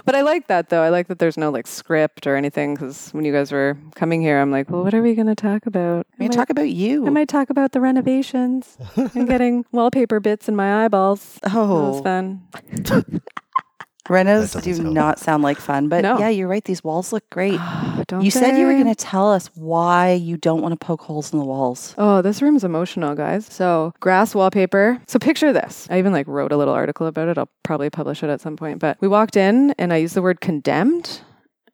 [0.04, 0.82] But I like that though.
[0.82, 4.20] I like that there's no like script or anything because when you guys were coming
[4.20, 6.06] here, I'm like, well, what are we going to talk about?
[6.18, 7.06] We talk about you.
[7.06, 11.38] I might talk about the renovations and getting wallpaper bits in my eyeballs.
[11.44, 13.22] Oh, that was oh, fun.
[14.08, 16.18] Renos do doesn't sound- not sound like fun, but No.
[16.18, 16.64] yeah, you're right.
[16.64, 17.58] These walls look great.
[18.08, 21.00] Don't you said you were going to tell us why you don't want to poke
[21.00, 21.94] holes in the walls.
[21.96, 23.46] Oh, this room's emotional, guys.
[23.46, 25.00] So, grass wallpaper.
[25.06, 25.86] So, picture this.
[25.90, 27.38] I even like wrote a little article about it.
[27.38, 28.78] I'll probably publish it at some point.
[28.78, 31.20] But we walked in and I used the word condemned.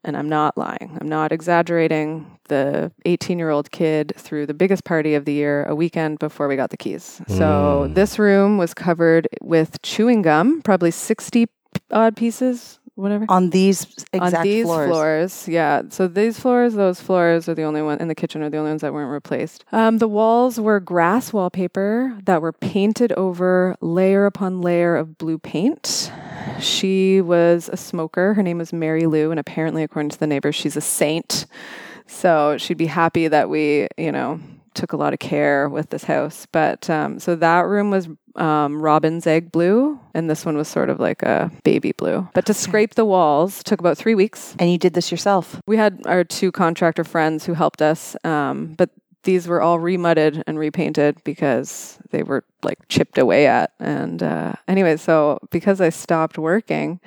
[0.02, 0.96] And I'm not lying.
[0.98, 2.24] I'm not exaggerating.
[2.48, 6.48] The 18 year old kid threw the biggest party of the year a weekend before
[6.48, 7.20] we got the keys.
[7.28, 7.94] So, Mm.
[7.94, 11.48] this room was covered with chewing gum, probably 60
[11.90, 15.48] odd pieces, whatever On these exact on these floors.
[15.48, 15.83] yeah.
[15.88, 18.70] So these floors, those floors are the only one in the kitchen are the only
[18.70, 19.64] ones that weren't replaced.
[19.72, 25.38] Um, the walls were grass wallpaper that were painted over layer upon layer of blue
[25.38, 26.12] paint.
[26.61, 28.35] She was a smoker.
[28.35, 31.46] Her name was Mary Lou, and apparently, according to the neighbors, she's a saint.
[32.06, 34.40] So she'd be happy that we, you know,
[34.74, 36.46] took a lot of care with this house.
[36.50, 40.90] But um, so that room was um, robin's egg blue, and this one was sort
[40.90, 42.28] of like a baby blue.
[42.35, 44.54] But to scrape the walls took about three weeks.
[44.59, 45.61] And you did this yourself.
[45.66, 48.90] We had our two contractor friends who helped us, um, but
[49.22, 53.72] these were all remudded and repainted because they were like chipped away at.
[53.78, 57.00] And uh, anyway, so because I stopped working,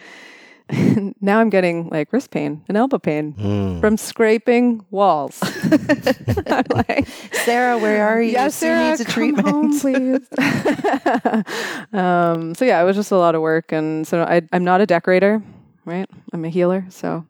[1.22, 3.80] now I'm getting like wrist pain and elbow pain Mm.
[3.82, 5.40] from scraping walls.
[6.48, 7.08] I'm like,
[7.44, 8.32] Sarah, where are you?
[8.32, 9.48] Yes, Sue Sarah, needs a come treatment.
[9.48, 10.28] home, please.
[11.94, 14.82] um, so yeah, it was just a lot of work, and so I, I'm not
[14.82, 15.42] a decorator,
[15.86, 16.10] right?
[16.32, 17.26] I'm a healer, so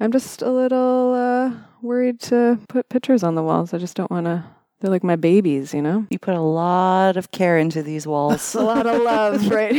[0.00, 3.74] I'm just a little uh, worried to put pictures on the walls.
[3.74, 4.44] I just don't want to.
[4.80, 6.06] They're like my babies, you know.
[6.08, 8.54] You put a lot of care into these walls.
[8.54, 9.74] a lot of love, right?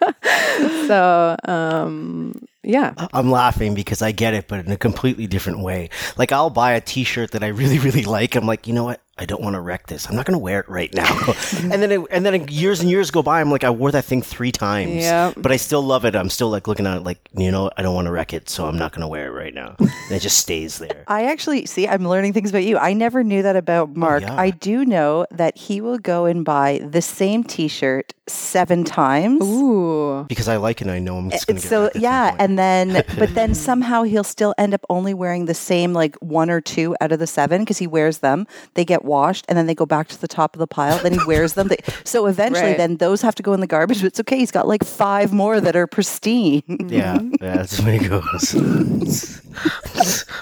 [0.86, 2.94] so, um, yeah.
[3.12, 5.90] I'm laughing because I get it, but in a completely different way.
[6.16, 8.36] Like I'll buy a T-shirt that I really, really like.
[8.36, 9.00] I'm like, you know what?
[9.18, 10.08] I don't want to wreck this.
[10.08, 11.04] I'm not going to wear it right now.
[11.60, 13.40] and then, it, and then years and years go by.
[13.40, 15.34] I'm like, I wore that thing three times, Yep.
[15.36, 16.16] but I still love it.
[16.16, 17.70] I'm still like looking at it, like, you know.
[17.76, 19.76] I don't want to wreck it, so I'm not going to wear it right now.
[19.78, 21.04] And it just stays there.
[21.08, 21.86] I actually see.
[21.86, 22.78] I'm learning things about you.
[22.78, 24.22] I never knew that about Mark.
[24.22, 24.34] yeah.
[24.34, 29.42] I do know that he will go and buy the same T-shirt seven times.
[29.44, 30.24] Ooh.
[30.28, 32.34] Because I like it, and I know I'm just going to get so wrecked yeah,
[32.38, 36.50] and then but then somehow he'll still end up only wearing the same like one
[36.50, 38.46] or two out of the seven because he wears them.
[38.74, 40.98] They get washed and then they go back to the top of the pile.
[40.98, 41.68] Then he wears them.
[41.68, 42.76] They, so eventually, Right.
[42.76, 43.98] then those have to go in the garbage.
[44.00, 44.38] But it's okay.
[44.38, 46.62] He's got like five more that are pristine.
[46.88, 49.40] yeah, yeah, that's the way it goes.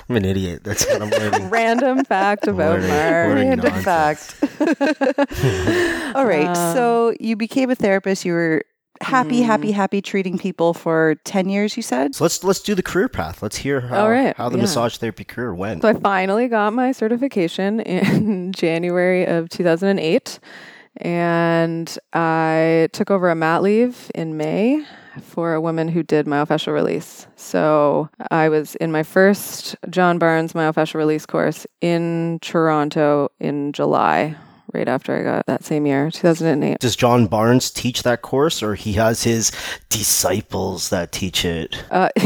[0.09, 0.63] I'm an idiot.
[0.65, 1.51] That's what I'm learning.
[1.51, 3.35] Random fact about Learning- Mark.
[3.35, 4.33] Random nonsense.
[4.33, 6.15] fact.
[6.17, 6.47] All right.
[6.47, 8.25] Um, so you became a therapist.
[8.25, 8.63] You were
[9.03, 9.45] happy, Mm.
[9.47, 11.77] happy, happy treating people for ten years.
[11.77, 12.15] You said.
[12.15, 13.43] So let's let's do the career path.
[13.43, 14.63] Let's hear how, All right, how the yeah.
[14.63, 15.83] massage therapy career went.
[15.83, 20.39] So I finally got my certification in January of 2008.
[20.97, 24.85] And I took over a mat leave in May
[25.23, 27.27] for a woman who did myofascial release.
[27.37, 34.35] So I was in my first John Barnes myofascial release course in Toronto in July,
[34.73, 36.79] right after I got that same year, 2008.
[36.79, 39.53] Does John Barnes teach that course, or he has his
[39.89, 41.83] disciples that teach it?
[41.91, 42.09] Uh,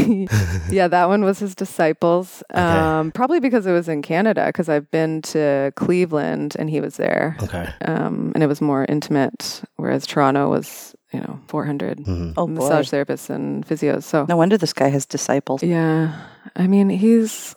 [0.69, 2.41] yeah, that one was his disciples.
[2.53, 6.97] Um, probably because it was in Canada, because I've been to Cleveland and he was
[6.97, 7.37] there.
[7.43, 7.69] Okay.
[7.83, 12.33] um, and it was more intimate, whereas Toronto was, you know, 400 Mhm.
[12.37, 12.53] Oh boy.
[12.53, 14.03] massage therapists and physios.
[14.03, 15.61] So, No wonder this guy has disciples.
[15.63, 16.15] yeah,
[16.55, 17.55] I mean, he's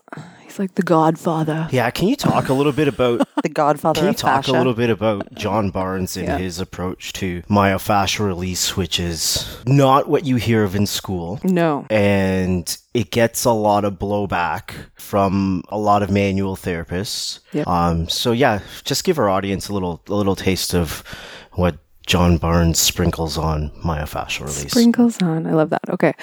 [0.48, 1.68] he's like the godfather.
[1.70, 4.50] Yeah, can you talk a little bit about The Godfather can you of talk fascia.
[4.50, 6.38] a little bit about John Barnes and Yeah.
[6.38, 11.38] his approach to myofascial release, which is not what you hear of in school.
[11.44, 17.38] No, And it gets a lot of blowback from a lot of manual therapists.
[17.52, 17.66] Yep.
[17.68, 21.04] Um, so yeah, just give our audience a little a little taste of
[21.52, 24.70] what John Barnes sprinkles on myofascial release.
[24.72, 25.46] sprinkles on.
[25.46, 25.82] I love that.
[25.90, 26.14] Okay,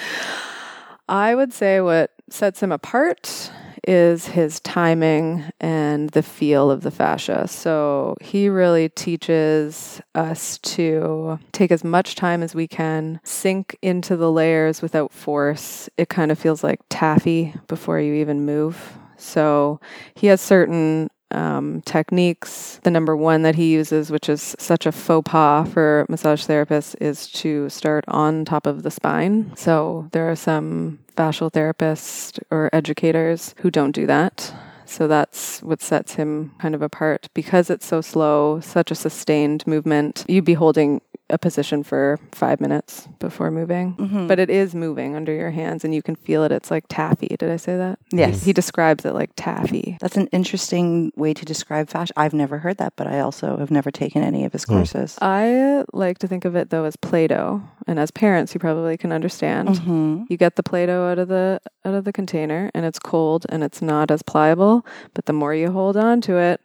[1.08, 3.50] I would say what sets him apart
[3.86, 7.46] is his timing and the feel of the fascia.
[7.48, 14.16] So he really teaches us to take as much time as we can, sink into
[14.16, 15.88] the layers without force.
[15.96, 18.98] It kind of feels like taffy before you even move.
[19.16, 19.80] So
[20.14, 22.80] he has certain um, techniques.
[22.82, 26.94] The number one that he uses, which is such a faux pas for massage therapists,
[27.00, 29.52] is to start on top of the spine.
[29.56, 34.54] So there are some fascial therapists or educators who don't do that.
[34.84, 39.66] So that's what sets him kind of apart because it's so slow, such a sustained
[39.66, 40.24] movement.
[40.28, 43.94] You'd be holding a position for five minutes before moving.
[43.98, 44.28] Mhm.
[44.28, 46.52] But it is moving under your hands and you can feel it.
[46.52, 47.28] It's like taffy.
[47.38, 47.98] Did I say that?
[48.12, 48.44] Yes.
[48.44, 49.96] He describes it like taffy.
[50.00, 52.12] That's an interesting way to describe fascia.
[52.16, 54.74] I've never heard that, but I also have never taken any of his Hmm.
[54.74, 55.18] courses.
[55.20, 57.62] I like to think of it though as Play Doh.
[57.88, 59.78] And as parents, you probably can understand.
[59.78, 63.46] hmm You get the Play-Doh out of the out of the container and it's cold
[63.48, 64.84] and it's not as pliable,
[65.14, 66.60] but the more you hold on to it,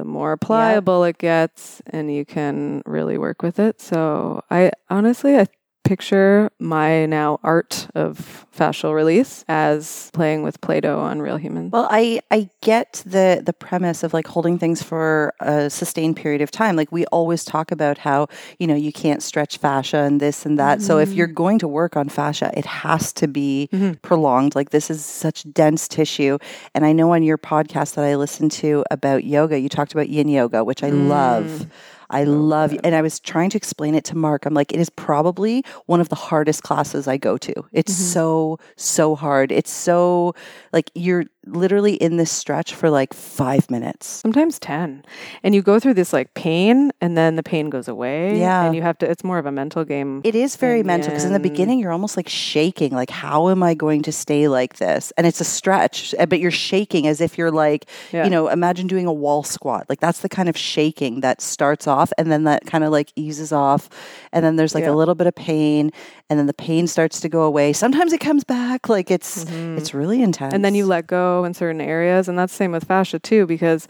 [0.00, 3.82] the more pliable it gets and you can really work with it.
[3.82, 5.46] So I honestly I
[5.84, 11.72] picture my now art of fascial release as playing with Play-Doh on real humans.
[11.72, 16.42] Well, I I get the the premise of like holding things for a sustained period
[16.42, 16.76] of time.
[16.76, 20.58] Like we always talk about how you know you can't stretch fascia and this and
[20.58, 20.82] that.
[20.82, 24.00] So if you're going to work on fascia, it has to be Mhm.
[24.02, 24.54] prolonged.
[24.54, 26.38] Like this is such dense tissue.
[26.74, 30.08] And I know on your podcast that I listened to about yoga, you talked about
[30.08, 31.66] yin yoga, which I love.
[32.10, 32.80] I love, you.
[32.84, 34.44] and I was trying to explain it to Mark.
[34.46, 37.54] I'm like, it is probably one of the hardest classes I go to.
[37.72, 39.52] It's so, so hard.
[39.52, 40.34] It's so,
[40.72, 44.06] like, you're literally in this stretch for like five minutes.
[44.06, 45.02] Sometimes 10.
[45.42, 48.38] And you go through this like pain and then the pain goes away.
[48.38, 48.66] Yeah.
[48.66, 50.20] And you have to, it's more of a mental game.
[50.22, 52.92] It is very mental because in the beginning, you're almost like shaking.
[52.92, 55.12] Like, how am I going to stay like this?
[55.16, 58.24] And it's a stretch, uh, but you're shaking as if you're like, Yeah.
[58.24, 59.86] you know, imagine doing a wall squat.
[59.88, 63.12] Like, that's the kind of shaking that starts off and then that kind of like
[63.16, 63.88] eases off.
[64.32, 64.90] And then there's like Yeah.
[64.90, 65.90] a little bit of pain
[66.28, 67.72] and then the pain starts to go away.
[67.72, 68.88] Sometimes it comes back.
[68.88, 70.50] Like, it's, it's really intense.
[70.50, 70.54] Mm-hmm.
[70.56, 73.86] and then you let go in certain areas and that's same with fascia too because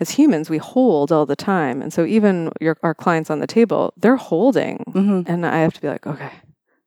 [0.00, 3.46] as humans we hold all the time and so even your our clients on the
[3.46, 5.28] table they're holding Mhm.
[5.28, 6.30] and i have to be like okay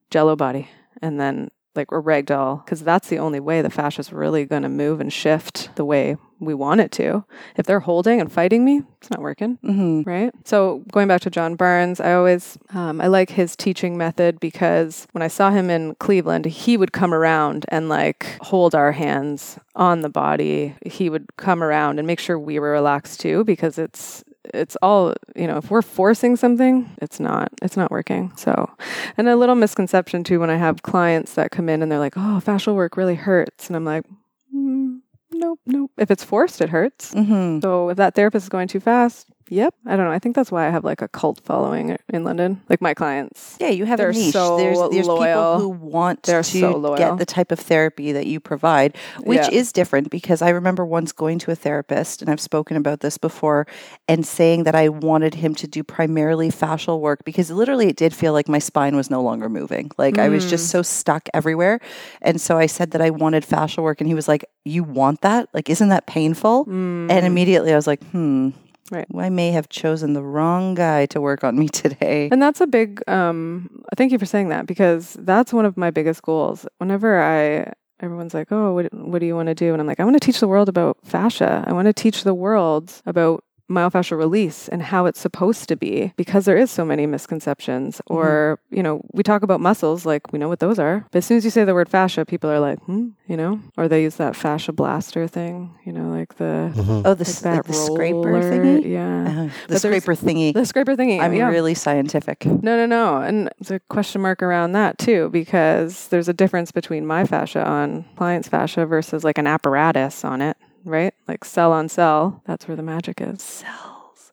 [0.09, 0.67] jello body
[1.01, 4.63] and then like we're ragdoll because that's the only way the fascia is really going
[4.63, 7.23] to move and shift the way we want it to
[7.55, 10.05] if they're holding and fighting me it's not working Mhm.
[10.05, 10.33] right?
[10.45, 15.07] So going back to John Barnes, I always um, I like his teaching method because
[15.13, 19.57] when I saw him in Cleveland, he would come around and like hold our hands
[19.75, 20.75] on the body.
[20.85, 25.13] He would come around and make sure we were relaxed too because it's it's all
[25.35, 28.31] you know if we're forcing something it's not it's not working.
[28.35, 28.69] So
[29.17, 32.17] and a little misconception too when i have clients that come in and they're like
[32.17, 33.67] oh fascial work really hurts.
[33.67, 34.05] And i'm like
[34.53, 34.99] mm,
[35.31, 35.91] nope nope.
[35.97, 37.13] If it's forced it hurts.
[37.13, 37.61] Mhm.
[37.61, 39.73] so if that therapist is going too fast, yep.
[39.85, 40.11] I don't know.
[40.11, 42.61] I think that's why I have like a cult following in London.
[42.69, 43.57] Like my clients.
[43.59, 44.33] Yeah, you have They're a niche.
[44.33, 46.97] so there's there's people who want They're to so loyal.
[46.97, 49.49] get the type of therapy that you provide, which Yeah.
[49.51, 53.17] is different because I remember once going to a therapist, and I've spoken about this
[53.17, 53.67] before,
[54.07, 58.13] and saying that I wanted him to do primarily fascial work because literally it did
[58.13, 59.91] feel like my spine was no longer moving.
[59.97, 60.49] Like I was Mm.
[60.49, 61.79] just so stuck everywhere.
[62.21, 65.19] And so I said that I wanted fascial work, and he was like, You want
[65.21, 65.49] that?
[65.53, 66.65] Like, isn't that painful?
[66.65, 67.11] Mm.
[67.11, 68.51] And immediately I was like, Hmm.
[68.93, 69.07] Right.
[69.17, 72.29] I may have chosen the wrong guy to work on me today.
[72.31, 75.89] And that's a big um thank you for saying that because that's one of my
[75.89, 76.67] biggest goals.
[76.77, 79.99] Whenever I everyone's like, "Oh, what what do you want to do?" and I'm like,
[79.99, 81.63] "I want to teach the world about fascia.
[81.65, 86.13] I want to teach the world about myofascial release and how it's supposed to be
[86.17, 90.37] because there is so many misconceptions or you know we talk about muscles like we
[90.37, 92.59] know what those are but as soon as you say the word fascia people are
[92.59, 96.71] like hmm you know or they use that fascia blaster thing you know like the
[97.05, 98.41] Oh, the, like s- that the scraper roller.
[98.51, 98.91] thingy?
[98.91, 100.53] yeah Uh, the But scraper thingy.
[100.53, 101.47] the scraper thingy I'm yeah.
[101.49, 102.45] really scientific.
[102.45, 103.17] No, no, no.
[103.17, 107.65] And there's a question mark around that too, because there's a difference between my fascia
[107.65, 111.13] on client's fascia versus like an apparatus on it, right?
[111.27, 112.41] Like cell on cell.
[112.45, 113.41] That's where the magic is.
[113.41, 114.31] Cells.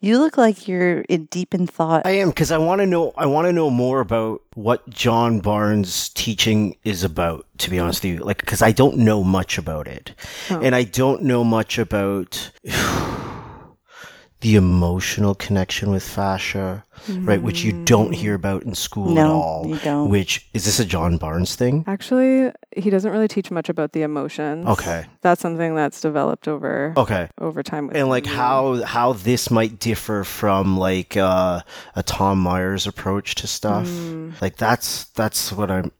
[0.00, 2.02] You look like you're in deep in thought.
[2.06, 3.12] I am because I want to know.
[3.16, 7.46] I want to know more about what John Barnes' teaching is about.
[7.58, 10.12] To be honest with you, like because I don't know much about it,
[10.50, 10.60] Oh.
[10.60, 12.50] and I don't know much about
[14.42, 16.84] the emotional connection with fascia,
[17.20, 17.40] right?
[17.42, 19.66] Which you don't hear about in school at No, all.
[19.66, 20.10] you don't.
[20.10, 21.84] Which is this a John Barnes thing?
[21.86, 24.66] Actually, he doesn't really teach much about the emotions.
[24.66, 25.06] Okay.
[25.22, 27.28] That's something that's developed over Okay.
[27.40, 27.86] over time.
[27.88, 28.30] With and like me.
[28.32, 31.60] how how this might differ from like uh,
[31.94, 33.88] a Tom Myers approach to stuff.
[34.42, 35.92] Like that's that's what I'm.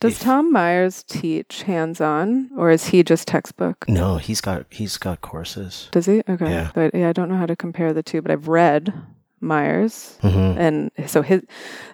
[0.00, 3.84] Does if- Tom Myers teach hands on or is he just textbook?
[3.88, 5.88] No, he's got he's got courses.
[5.90, 6.22] Does he?
[6.28, 6.48] Okay.
[6.50, 6.70] Yeah.
[6.74, 8.92] But yeah, I don't know how to compare the two, but I've read
[9.40, 11.42] Myers hmm and so his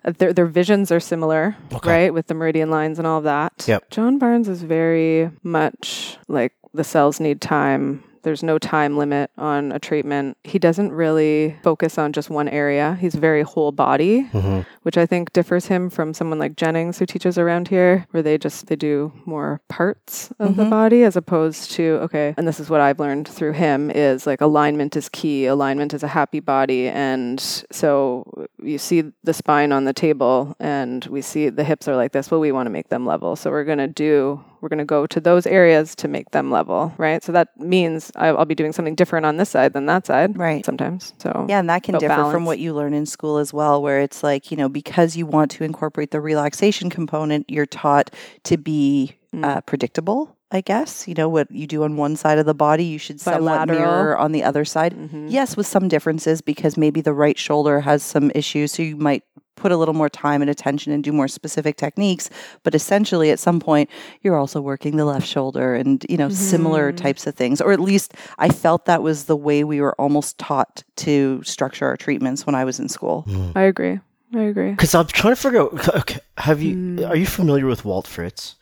[0.05, 1.91] uh, their their visions are similar, Okay.
[1.91, 3.65] right, with the meridian lines and all of that.
[3.67, 3.91] Yep.
[3.91, 9.73] John Barnes is very much like the cells need time There's no time limit on
[9.73, 10.37] a treatment.
[10.45, 12.97] He doesn't really focus on just one area.
[13.01, 14.67] He's very whole body, Mhm.
[14.83, 18.37] which I think differs him from someone like Jennings who teaches around here, where they
[18.39, 20.71] just they do more parts of the Mhm.
[20.71, 22.35] body as opposed to okay.
[22.37, 25.47] And this is what I've learned through him is like alignment is key.
[25.47, 28.25] Alignment is a happy body, and so
[28.63, 32.31] you see the spine on the table, and we see the hips are like this.
[32.31, 35.07] Well, we want to make them level, so we're gonna do we're going to go
[35.07, 37.23] to those areas to make them level, right?
[37.23, 40.65] So that means I'll be doing something different on this side than that side, Right.
[40.65, 43.81] Sometimes, so Yeah, and that can differ from what you learn in school as well,
[43.83, 48.11] where it's like, you know, because you want to incorporate the relaxation component, you're taught
[48.45, 49.45] to be Mm.
[49.45, 51.07] uh, predictable, I guess.
[51.07, 53.79] You know, what you do on one side of the body, you should somewhat Bilateral.
[53.79, 54.95] mirror on the other side.
[54.95, 55.27] Mhm.
[55.31, 58.73] Yes, with some differences because maybe the right shoulder has some issues.
[58.73, 59.23] So you might
[59.57, 62.31] put a little more time and attention and do more specific techniques.
[62.65, 63.91] But essentially, at some point,
[64.23, 66.97] you're also working the left shoulder and, you know, similar Mhm.
[66.97, 67.61] types of things.
[67.61, 71.87] Or at least I felt that was the way we were almost taught to structure
[71.87, 73.27] our treatments when I was in school.
[73.55, 74.01] I agree.
[74.35, 74.71] I agree.
[74.71, 75.95] Because I'm trying to figure out.
[75.95, 76.75] Okay, have you?
[76.77, 77.11] Mm.
[77.11, 78.55] Are you familiar with Walt Fritz?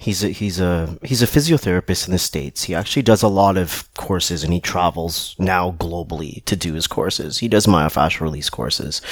[0.00, 2.64] He's a he's a he's a physiotherapist in the states.
[2.64, 6.86] He actually does a lot of courses, and he travels now globally to do his
[6.86, 7.36] courses.
[7.36, 9.02] He does myofascial release courses,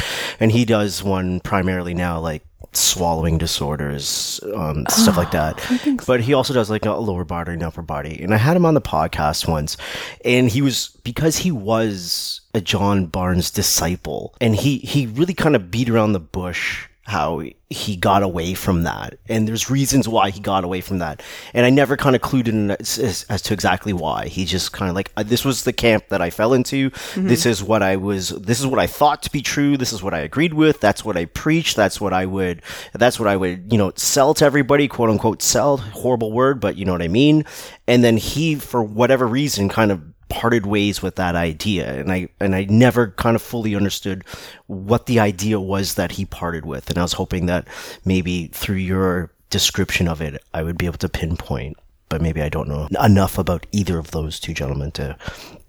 [0.40, 5.61] and he does one primarily now like swallowing disorders, um, stuff like that.
[6.07, 8.22] But he also does like a lower body and upper body.
[8.22, 9.77] And I had him on the podcast once,
[10.24, 15.55] and he was because he was a John Barnes disciple, and he he really kind
[15.55, 19.18] of beat around the bush how he got away from that.
[19.31, 21.23] And there's reasons why he got away from that.
[21.55, 24.29] And I never kind of clued in as, as, as to exactly why.
[24.29, 26.90] He just kind of like, uh, this was the camp that I fell into.
[27.16, 29.79] This is what I was, this is what I thought to be true.
[29.79, 30.81] This is what I agreed with.
[30.81, 31.77] That's what I preached.
[31.77, 32.61] That's what I would,
[32.92, 35.79] that's what I would, you know, sell to everybody, quote unquote, sell.
[35.79, 37.47] Horrible word, but you know what I mean?
[37.87, 42.29] And then he, for whatever reason, kind of parted ways with that idea and I
[42.38, 44.25] and I never kind of fully understood
[44.67, 47.67] what the idea was that he parted with and I was hoping that
[48.05, 51.77] maybe through your description of it I would be able to pinpoint
[52.09, 55.17] but maybe I don't know enough about either of those two gentlemen to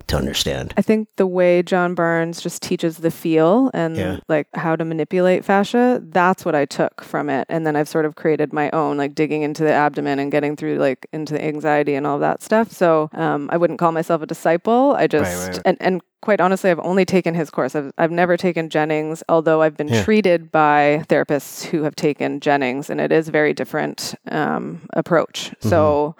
[0.10, 4.20] to understand I think the way John Barnes just teaches the feel and Yeah.
[4.28, 7.46] like how to manipulate fascia, that's what I took from it.
[7.50, 10.56] And then I've sort of created my own, like digging into the abdomen and getting
[10.56, 12.72] through like into the anxiety and all that stuff.
[12.72, 14.96] So um, I wouldn't call myself a disciple.
[14.98, 15.62] I just right.
[15.66, 17.76] and and quite honestly, I've only taken his course.
[17.76, 20.04] I've I've never taken Jennings, although I've been Yeah.
[20.04, 25.54] treated by therapists who have taken Jennings, and it is very different um, approach.
[25.62, 26.16] So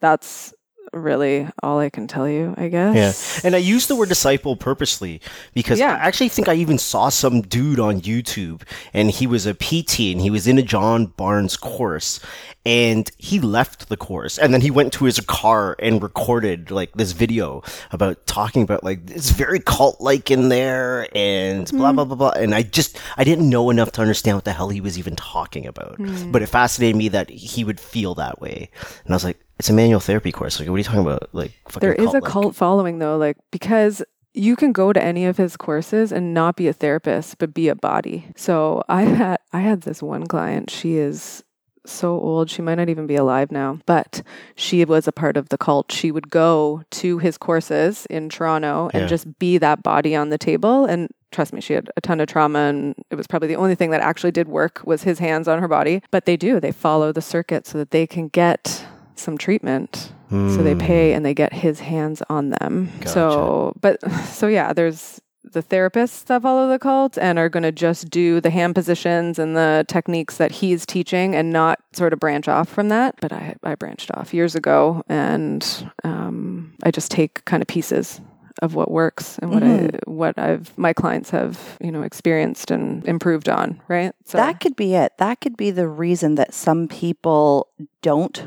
[0.00, 0.52] that's
[0.92, 2.94] really all I can tell you, I guess.
[3.42, 3.46] Yeah.
[3.46, 5.20] And I use the word disciple purposely
[5.54, 5.94] because Yeah.
[5.94, 10.00] I actually think I even saw some dude on YouTube and he was a PT
[10.12, 12.20] and he was in a John Barnes course
[12.66, 16.92] and he left the course and then he went to his car and recorded like
[16.92, 21.96] this video about talking about like it's very cult like in there and blah mm-hmm.
[21.96, 24.68] blah blah blah and I just I didn't know enough to understand what the hell
[24.68, 25.96] he was even talking about.
[25.96, 26.30] Hmm.
[26.30, 28.70] But it fascinated me that he would feel that way.
[29.04, 30.58] And I was like it's a manual therapy course.
[30.58, 31.28] Like, what are you talking about?
[31.32, 34.02] Like, fucking There is a cult following though, like because
[34.34, 37.68] you can go to any of his courses and not be a therapist but be
[37.68, 38.26] a body.
[38.36, 41.42] So I had I had this one client, she is
[41.86, 44.22] so old, she might not even be alive now, but
[44.56, 45.90] she was a part of the cult.
[45.90, 49.06] She would go to his courses in Toronto and Yeah.
[49.08, 52.26] just be that body on the table and trust me she had a ton of
[52.28, 55.46] trauma and it was probably the only thing that actually did work was his hands
[55.48, 58.82] on her body but they do they follow the circuit so that they can get
[59.18, 60.78] some treatment so they Hmm.
[60.78, 62.90] pay and they get his hands on them.
[63.06, 67.72] So, but so yeah, there's the therapists that follow the cult and are going to
[67.72, 72.20] just do the hand positions and the techniques that he's teaching and not sort of
[72.20, 73.14] branch off from that.
[73.22, 75.64] But I, I branched off years ago and
[76.04, 78.20] um, I just take kind of pieces
[78.60, 83.06] of what works and what I what I've my clients have you know experienced and
[83.06, 85.12] improved on right so That could be it.
[85.18, 87.68] That could be the reason that some people
[88.02, 88.46] don't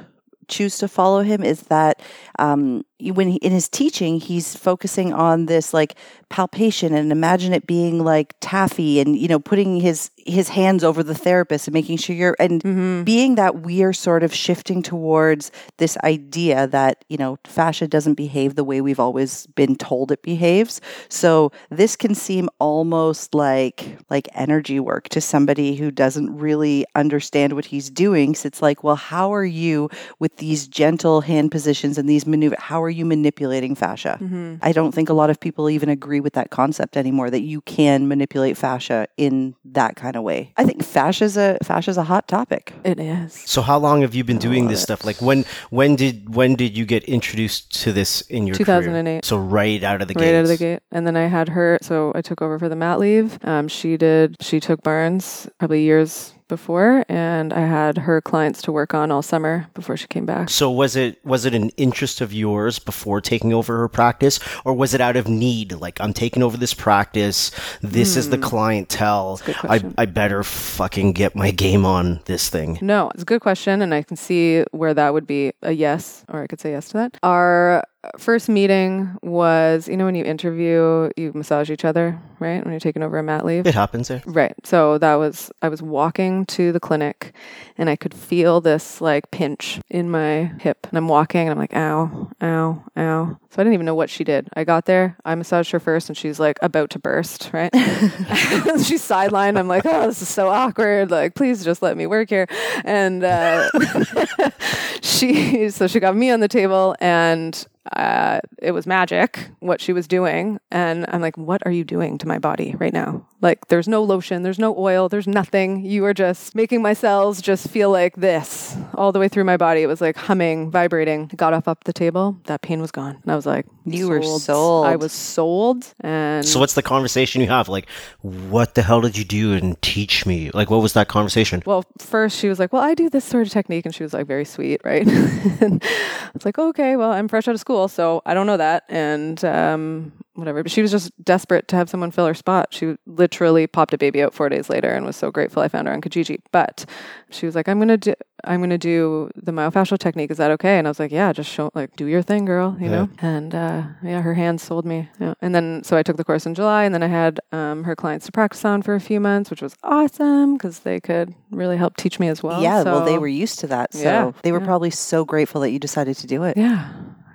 [0.51, 2.01] choose to follow him is that
[2.37, 5.95] um, when he, in his teaching he's focusing on this like
[6.29, 11.01] palpation and imagine it being like taffy and you know putting his his hands over
[11.01, 13.03] the therapist and making sure you're and Mhm.
[13.03, 18.13] being that we are sort of shifting towards this idea that you know fascia doesn't
[18.13, 23.97] behave the way we've always been told it behaves so this can seem almost like
[24.09, 28.83] like energy work to somebody who doesn't really understand what he's doing so it's like
[28.83, 33.05] well how are you with these gentle hand positions and these maneuver how are you
[33.05, 34.17] manipulating fascia?
[34.17, 37.41] hmm I don't think a lot of people even agree with that concept anymore that
[37.41, 40.53] you can manipulate fascia in that kind of way.
[40.57, 42.73] I think fascia's a fascia's a hot topic.
[42.83, 43.33] It is.
[43.33, 44.83] So how long have you been doing this it.
[44.83, 45.05] stuff?
[45.05, 49.03] Like when when did when did you get introduced to this in your 2008.
[49.03, 49.19] career?
[49.23, 50.25] So right out of the gate.
[50.25, 50.79] right out of the gate.
[50.91, 53.39] And then I had her, so I took over for the mat leave.
[53.45, 58.71] Um, she did, she took Barnes probably years before, and I had her clients to
[58.71, 60.49] work on all summer before she came back.
[60.49, 64.73] So was it was it an interest of yours before taking over her practice, or
[64.73, 65.71] was it out of need?
[65.71, 67.51] Like I'm taking over this practice.
[67.81, 69.37] This is the clientele.
[69.37, 69.71] Hmm.
[69.71, 70.01] I.
[70.01, 72.77] I better fucking get my game on this thing.
[72.81, 76.25] No, it's a good question, and I can see where that would be a yes,
[76.27, 77.17] or I could say yes to that.
[77.23, 77.83] Our
[78.17, 82.63] first meeting was, you know, when you interview, you massage each other, right?
[82.63, 83.67] When you're taking over a mat leave.
[83.67, 84.23] It happens there.
[84.25, 84.55] Right.
[84.63, 87.33] So that was, I was walking to the clinic
[87.77, 90.87] and I could feel this like pinch in my hip.
[90.89, 93.37] And I'm walking and I'm like, ow, ow, ow.
[93.49, 94.49] So I didn't even know what she did.
[94.55, 97.71] I got there, I massaged her first and she's like about to burst, right?
[97.75, 99.59] she's sidelined.
[99.59, 101.11] I'm like, oh, this is so awkward.
[101.11, 102.47] Like, please just let me work here.
[102.83, 103.69] And uh,
[105.01, 109.93] she, so she got me on the table and uh, it was magic what she
[109.93, 110.59] was doing.
[110.71, 113.25] And I'm like, what are you doing to my body right now?
[113.41, 115.83] Like, there's no lotion, there's no oil, there's nothing.
[115.83, 119.57] You are just making my cells just feel like this all the way through my
[119.57, 119.81] body.
[119.81, 121.29] It was like humming, vibrating.
[121.31, 123.17] I got up up the table, that pain was gone.
[123.23, 124.85] And I was like, You were sold.
[124.85, 125.93] I was sold.
[126.01, 127.67] And So what's the conversation you have?
[127.67, 127.89] Like,
[128.21, 130.51] what the hell did you do and teach me?
[130.53, 131.63] Like, what was that conversation?
[131.65, 134.13] Well, first she was like, "Well, I do this sort of technique," and she was
[134.13, 135.07] like very sweet, right?
[135.61, 138.57] and I was like, "Okay, well, I'm fresh out of school, so I don't know
[138.57, 140.63] that," and um, whatever.
[140.63, 142.67] But she was just desperate to have someone fill her spot.
[142.73, 145.87] She literally popped a baby out four days later, and was so grateful I found
[145.87, 146.39] her on Kijiji.
[146.51, 146.85] But
[147.29, 148.13] she was like, "I'm gonna do,
[148.43, 150.31] I'm gonna do the myofascial technique.
[150.31, 152.77] Is that okay?" And I was like, "Yeah, just show, like, do your thing, girl,"
[152.79, 153.09] you know.
[153.19, 155.09] And uh, yeah, her hands sold me.
[155.19, 155.33] Yeah.
[155.41, 157.95] And then so I took the course in July, and then I had um, her
[157.95, 161.77] clients to practice on for a few months, which was awesome because they could really
[161.77, 162.61] help teach me as well.
[162.61, 163.93] yeah, well, they were used to that.
[163.93, 164.65] So Yeah, they were yeah.
[164.65, 166.55] probably so grateful that you decided to do it.
[166.57, 166.89] Yeah.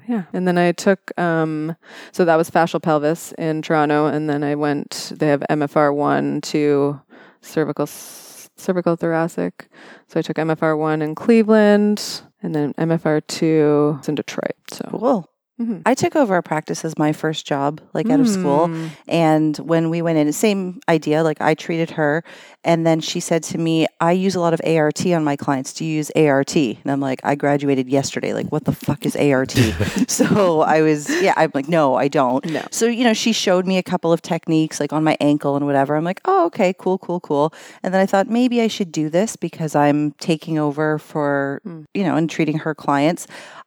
[0.09, 0.25] Yeah.
[0.33, 1.77] And then I took, um,
[2.13, 4.07] so that was fascial pelvis in Toronto.
[4.07, 7.01] And then I went, they have MFR1 to
[7.41, 9.69] cervical, cervical thoracic.
[10.09, 14.57] So I took MFR1 in Cleveland and then MFR2 in Detroit.
[14.73, 15.31] So, Cool.
[15.61, 15.83] Mhm.
[15.87, 18.69] I took over a practice as my first job, like out of school.
[18.69, 18.91] Mm.
[19.09, 22.23] And when we went in, same idea, like I treated her.
[22.63, 25.73] And then she said to me, I use a lot of ART on my clients.
[25.73, 26.55] Do you use ART?
[26.57, 28.35] And I'm like, I graduated yesterday.
[28.35, 29.53] Like, what the fuck is ART?
[30.09, 32.45] so I was, yeah, I'm like, no, I don't.
[32.45, 32.63] No.
[32.71, 35.65] So, you know, she showed me a couple of techniques like on my ankle and
[35.65, 35.97] whatever.
[35.97, 37.55] I'm like, oh, okay, cool, cool, cool.
[37.83, 41.63] And then I thought maybe I should do this because I'm taking over for,
[41.95, 43.27] you know, and treating her clients.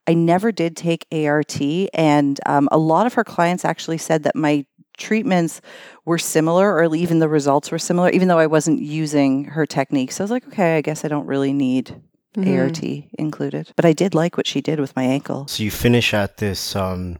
[0.10, 1.62] I never did take ART.
[1.94, 4.66] And um, a lot of her clients actually said that my
[4.98, 5.62] treatments
[6.04, 10.12] were similar or even the results were similar, even though I wasn't using her technique.
[10.12, 12.02] So I was like, okay, I guess I don't really need
[12.36, 12.60] Mhm.
[12.60, 12.84] ART
[13.18, 13.72] included.
[13.76, 15.48] But I did like what she did with my ankle.
[15.48, 17.18] So you finish at this um,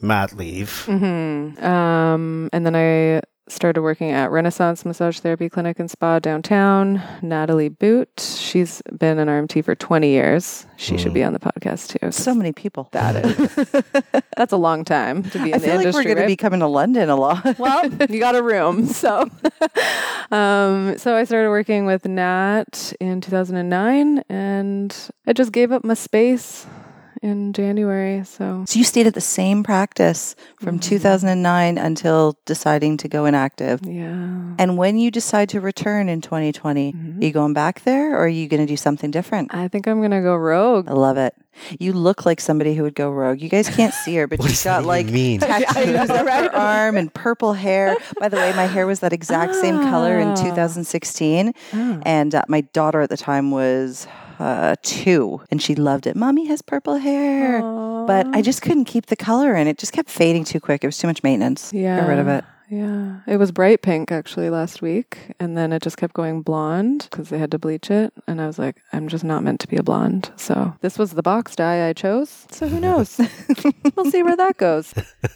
[0.00, 0.84] mat leave.
[0.84, 7.02] hmm Um, and then I started working at Renaissance Massage Therapy Clinic and Spa downtown.
[7.22, 8.20] Natalie Boot.
[8.20, 10.66] She's been an RMT for 20 years.
[10.76, 12.10] She should be on the podcast too.
[12.12, 12.88] So many people.
[12.92, 13.66] That is.
[14.36, 16.36] That's a long time to be in I the feel like we're going to be
[16.36, 17.58] coming to London a lot.
[17.58, 18.86] well, you got a room.
[18.86, 19.30] So,
[20.30, 25.94] um, so I started working with Nat in 2009, and I just gave up my
[25.94, 26.66] space
[27.26, 28.22] in January.
[28.24, 33.80] So, So you stayed at the same practice from 2009 until deciding to go inactive.
[33.84, 34.54] yeah.
[34.58, 38.28] And when you decide to return in 2020, are you going back there or are
[38.28, 39.52] you going to do something different?
[39.54, 40.88] I think I'm gonna go rogue.
[40.88, 41.34] I love it.
[41.80, 43.40] You look like somebody who would go rogue.
[43.40, 45.40] You guys can't see her, but she's got like mean?
[45.40, 47.96] tattoos on her arm and purple hair.
[48.20, 50.34] By the way, my hair was that exact same color in Ah.
[50.36, 51.52] 2016.
[51.74, 52.00] Oh.
[52.04, 54.06] And uh, my daughter at the time was
[54.38, 56.16] uh, two and she loved it.
[56.16, 57.60] Mommy has purple hair.
[58.06, 60.84] But I just couldn't keep the color and it just kept fading too quick.
[60.84, 61.72] It was too much maintenance.
[61.72, 62.00] yeah.
[62.00, 62.44] Got rid of it.
[62.68, 67.06] Yeah, it was bright pink actually last week, and then it just kept going blonde
[67.10, 68.12] because they had to bleach it.
[68.26, 70.32] And I was like, I'm just not meant to be a blonde.
[70.36, 72.46] So this was the box dye I chose.
[72.50, 73.20] So who knows?
[73.96, 74.92] we'll see where that goes.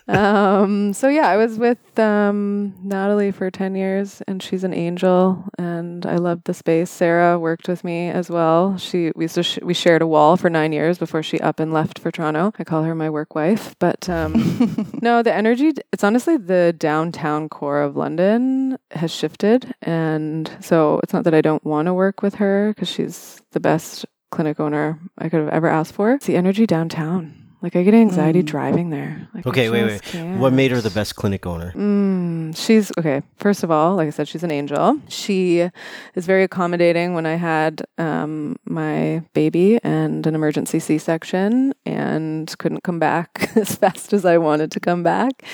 [0.08, 5.44] Um, so yeah, I was with um, Natalie for ten years, and she's an angel,
[5.56, 6.90] and I loved the space.
[6.90, 8.76] Sarah worked with me as well.
[8.76, 11.60] She we used to sh- we shared a wall for nine years before she up
[11.60, 12.52] and left for Toronto.
[12.58, 15.72] I call her my work wife, but um, no, the energy.
[15.92, 21.40] It's honestly the downtown core of London has shifted, and so it's not that I
[21.40, 25.48] don't want to work with her because she's the best clinic owner I could have
[25.48, 26.12] ever asked for.
[26.12, 27.36] It's the energy downtown.
[27.62, 29.28] Like I get anxiety driving there.
[29.34, 30.00] Like, Okay, wait, wait.
[30.02, 30.40] can't.
[30.40, 31.72] What made her the best clinic owner?
[31.76, 33.20] Mm, she's okay.
[33.36, 34.98] First of all, like I said, she's an angel.
[35.08, 35.68] She
[36.14, 42.56] is very accommodating when I had um, my baby and an emergency C section and
[42.58, 45.44] couldn't come back as fast as I wanted to come back.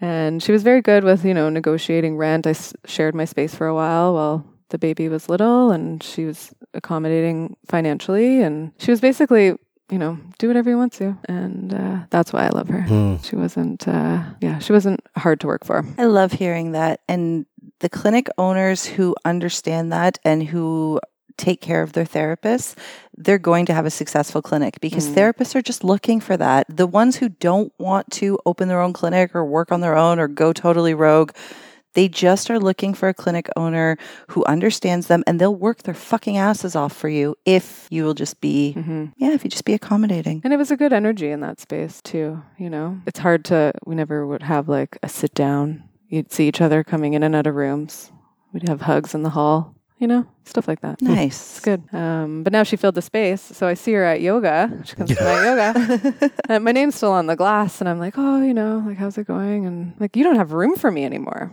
[0.00, 2.46] And she was very good with, you know, negotiating rent.
[2.46, 6.24] I s- shared my space for a while while the baby was little and she
[6.24, 8.42] was accommodating financially.
[8.42, 9.46] And she was basically,
[9.90, 11.16] you know, do whatever you want to.
[11.28, 12.82] And uh, that's why I love her.
[12.82, 13.16] Hmm.
[13.22, 15.84] She wasn't, uh, yeah, she wasn't hard to work for.
[15.98, 17.00] I love hearing that.
[17.08, 17.46] And
[17.80, 21.00] the clinic owners who understand that and who
[21.38, 22.76] take care of their therapists,
[23.16, 25.14] they're going to have a successful clinic because Mm.
[25.14, 26.66] therapists are just looking for that.
[26.68, 30.18] The ones who don't want to open their own clinic or work on their own
[30.18, 31.30] or go totally rogue,
[31.94, 33.96] they just are looking for a clinic owner
[34.28, 38.14] who understands them and they'll work their fucking asses off for you if you will
[38.14, 40.40] just be, hmm yeah, if you just be accommodating.
[40.44, 42.42] And it was a good energy in that space too.
[42.58, 43.72] You know, it's hard to.
[43.86, 45.84] We never would have like a sit down.
[46.08, 48.12] You'd see each other coming in and out of rooms.
[48.52, 49.74] We'd have hugs in the hall.
[49.98, 51.02] You know, stuff like that.
[51.02, 51.56] Nice.
[51.56, 51.82] It's good.
[51.92, 54.70] Um, but now she filled the space, so I see her at yoga.
[54.84, 56.30] She comes to my yoga.
[56.48, 59.18] And my name's still on the glass, and I'm like, oh, you know, like how's
[59.18, 59.66] it going?
[59.66, 61.50] And like, you don't have room for me anymore.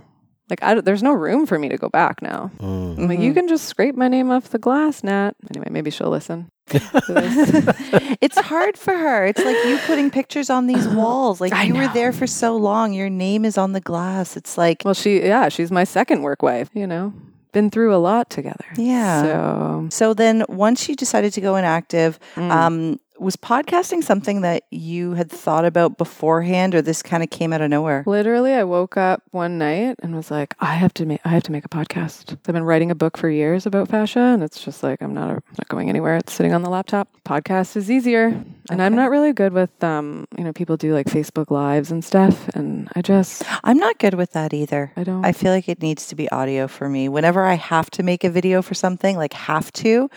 [0.48, 2.52] Like, I, don't- there's no room for me to go back now.
[2.60, 3.00] Mm.
[3.00, 5.32] I'm like, you can just scrape my name off the glass, Nat.
[5.50, 6.48] Anyway, maybe she'll listen.
[6.70, 9.26] it's hard for her.
[9.26, 11.42] It's like you putting pictures on these walls.
[11.42, 12.94] Like I you were there for so long.
[12.94, 14.38] Your name is on the glass.
[14.38, 17.14] It's like Well, she, yeah, she's my second work wife, you know,
[17.56, 18.68] been through a lot together.
[18.76, 19.24] Yeah.
[19.24, 20.14] So, so.
[20.14, 22.52] Then once you decided to go inactive, mm.
[22.52, 27.54] um, was podcasting something that you had thought about beforehand, or this kind of came
[27.54, 28.04] out of nowhere?
[28.06, 31.44] literally, I woke up one night and was like, I have to make, I have
[31.44, 32.32] to make a podcast.
[32.32, 35.44] I've been writing a book for years about fascia, and it's just like I'm not,
[35.58, 36.18] not going anywhere.
[36.18, 37.10] It's sitting on the laptop.
[37.26, 41.08] Podcast is easier, and I'm not really good with, um, you know, people do like
[41.08, 44.92] Facebook lives and stuff, and I just, I'm not good with that either.
[44.96, 45.26] I don't.
[45.26, 47.10] I feel like it needs to be audio for me.
[47.10, 50.10] Whenever I have to make a video for something, like have to,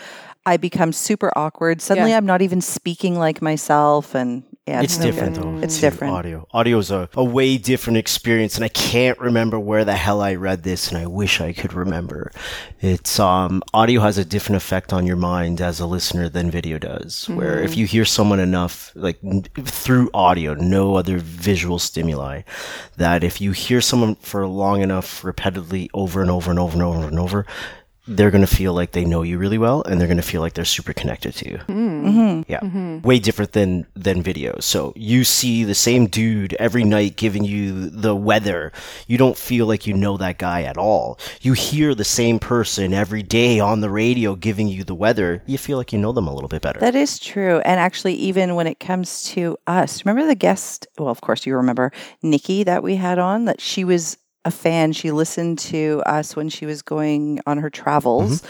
[0.49, 1.81] I become super awkward.
[1.83, 2.17] Suddenly, Yeah.
[2.17, 5.45] I'm not even speaking like myself, and yeah, It's no different good.
[5.45, 5.59] though.
[5.65, 6.15] It's to different.
[6.15, 6.47] Audio.
[6.53, 10.35] Audio is a, a way different experience, and I can't remember where the hell I
[10.35, 12.31] read this, and I wish I could remember.
[12.81, 16.79] It's um audio has a different effect on your mind as a listener than video
[16.79, 17.29] does.
[17.29, 22.43] Where if you hear someone enough, like n- through audio, no other visual stimuli,
[22.97, 26.83] that if you hear someone for long enough, repeatedly, over and over and over and
[26.83, 27.47] over and over.
[28.09, 30.65] They're gonna feel like they know you really well, and they're gonna feel like they're
[30.65, 31.59] super connected to you.
[31.69, 32.51] Mm-hmm.
[32.51, 33.01] Yeah.
[33.07, 34.59] Way different than than video.
[34.61, 38.73] So you see the same dude every night giving you the weather.
[39.07, 41.19] You don't feel like you know that guy at all.
[41.43, 45.43] You hear the same person every day on the radio giving you the weather.
[45.47, 46.81] You feel like you know them a little bit better.
[46.81, 47.61] That is true.
[47.61, 50.87] And actually, even when it comes to us, remember the guest?
[50.99, 51.93] Well, of course, you remember
[52.23, 54.93] Nikki that we had on, that she was a fan.
[54.93, 58.43] She listened to us when she was going on her travels.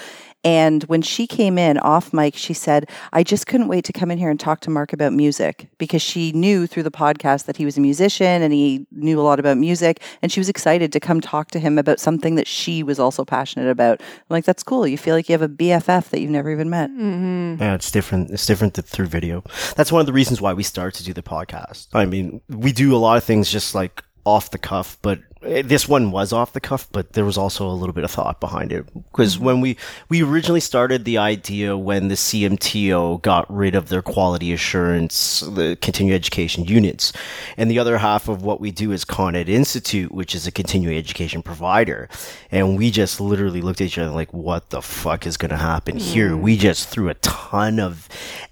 [0.44, 4.10] And when she came in off mic, she said, I just couldn't wait to come
[4.10, 7.56] in here and talk to Mark about music because she knew through the podcast that
[7.56, 10.00] he was a musician and he knew a lot about music.
[10.22, 13.24] And she was excited to come talk to him about something that she was also
[13.24, 14.00] passionate about.
[14.00, 14.86] I'm like, that's cool.
[14.86, 16.90] You feel like you have a BFF that you've never even met.
[16.90, 17.56] Mm-hmm.
[17.60, 18.30] Yeah, it's different.
[18.30, 19.42] It's different th- through video.
[19.74, 21.88] That's one of the reasons why we started to do the podcast.
[21.92, 25.62] I mean, we do a lot of things just like off the cuff, but Eh,
[25.62, 28.40] this one was off the cuff, but there was also a little bit of thought
[28.40, 28.84] behind it.
[28.92, 29.44] Because mm-hmm.
[29.44, 29.76] when we,
[30.08, 35.76] we originally started the idea when the CMTO got rid of their quality assurance, the
[35.80, 37.12] continuing education units.
[37.56, 40.52] And the other half of what we do is Con Ed Institute, which is a
[40.52, 42.08] continuing education provider.
[42.50, 45.56] And we just literally looked at each other like, what the fuck is going to
[45.56, 46.30] happen here?
[46.30, 46.40] Mm.
[46.40, 48.08] We just threw a ton of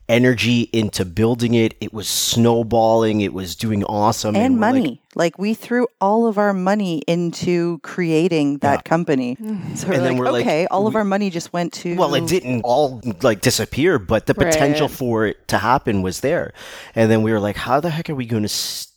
[0.08, 1.74] energy into building it.
[1.80, 3.20] It was snowballing.
[3.20, 4.36] It was doing awesome.
[4.36, 5.02] and we're like, money.
[5.14, 9.36] Like, we threw all of our money into creating that company.
[9.36, 9.76] Mm.
[9.76, 11.96] So we're And then like, we're like, okay, all of our money just went to.
[11.96, 14.96] well, it didn't all like disappear, but the potential Right.
[14.96, 16.52] for it to happen was there.
[16.94, 18.48] And then we were like, how the heck are we going to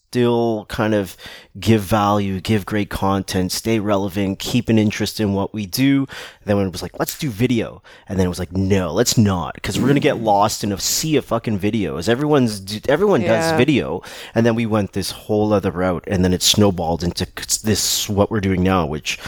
[0.10, 1.16] still kind of
[1.60, 6.08] give value, give great content, stay relevant, keep an interest in what we do?
[6.46, 7.84] then it was like, let's do video.
[8.08, 10.24] And then it was like, no, let's not, because we're going to get mm.
[10.24, 12.10] lost in a sea of fucking videos.
[12.10, 14.02] Everyone's, everyone does video.
[14.34, 17.28] And then we went this whole other route and then it snowballed into
[17.64, 19.20] this, what we're doing now, which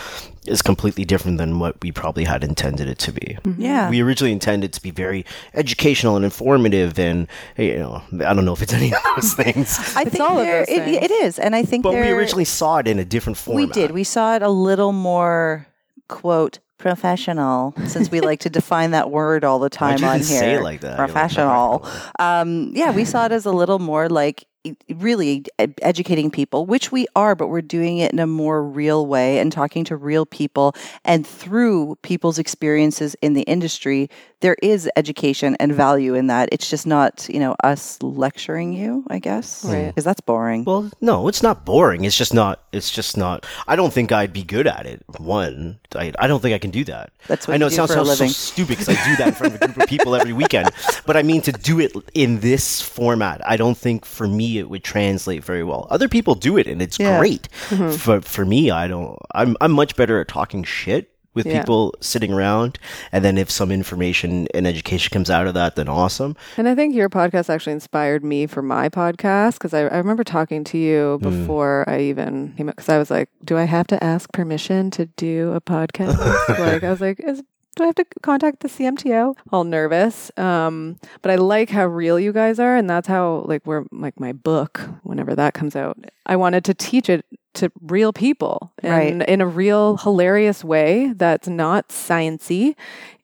[0.48, 3.38] is completely different than what we probably had intended it to be.
[3.58, 3.90] yeah.
[3.90, 5.24] We originally intended to be very
[5.54, 7.28] educational and informative, and
[7.58, 10.40] you know, I don't know if it's any of those things, I It's think all
[10.40, 10.98] of there- those it, things.
[11.04, 11.38] it is.
[11.40, 13.56] And I think but we originally saw it in a different form.
[13.56, 13.92] we did.
[13.92, 15.68] We saw it a little more,
[16.08, 20.18] quote, professional since we like to define that word all the time Why'd you on
[20.18, 20.40] here.
[20.40, 20.98] say it like that?
[20.98, 21.86] You're like, Professional.
[22.20, 24.46] Um, yeah, we saw it as a little more like
[24.90, 25.46] really
[25.82, 29.52] educating people, which we are, but we're doing it in a more real way and
[29.52, 30.76] talking to real people.
[31.04, 34.10] And through people's experiences in the industry,
[34.42, 36.50] there is education and value in that.
[36.52, 39.64] It's just not, you know, us lecturing you, I guess.
[39.66, 39.88] Right.
[39.88, 40.64] Because that's boring.
[40.66, 42.04] Well, no, it's not boring.
[42.04, 42.62] It's just not.
[42.72, 43.46] It's just not.
[43.68, 45.04] I don't think I'd be good at it.
[45.20, 47.12] One, I, I don't think I can do that.
[47.28, 49.56] That's what I know it sounds so, so stupid because I do that in front
[49.56, 50.70] of a group of people every weekend.
[51.06, 53.42] But I mean to do it in this format.
[53.46, 55.88] I don't think for me it would translate very well.
[55.90, 57.18] Other people do it and it's Yeah.
[57.20, 57.50] great.
[57.70, 57.98] Mm-hmm.
[57.98, 59.18] For for me, I don't.
[59.34, 61.11] I'm I'm much better at talking shit.
[61.34, 61.60] With Yeah.
[61.62, 62.78] people sitting around,
[63.14, 66.36] and then if some information and education comes out of that, then awesome.
[66.58, 70.26] And I think your podcast actually inspired me for my podcast because I, I remember
[70.26, 71.30] talking to you Hmm.
[71.30, 74.92] before I even came up because I was like, do I have to ask permission
[74.92, 76.18] to do a podcast?
[76.60, 77.42] like, I was like, is,
[77.78, 79.34] do I have to contact the CMTO?
[79.54, 80.30] All nervous.
[80.38, 82.76] Um, but I like how real you guys are.
[82.76, 86.74] And that's how, like, we're like my book, whenever that comes out, I wanted to
[86.74, 89.30] teach it to real people and Right.
[89.30, 92.76] in a real hilarious way that's not sciency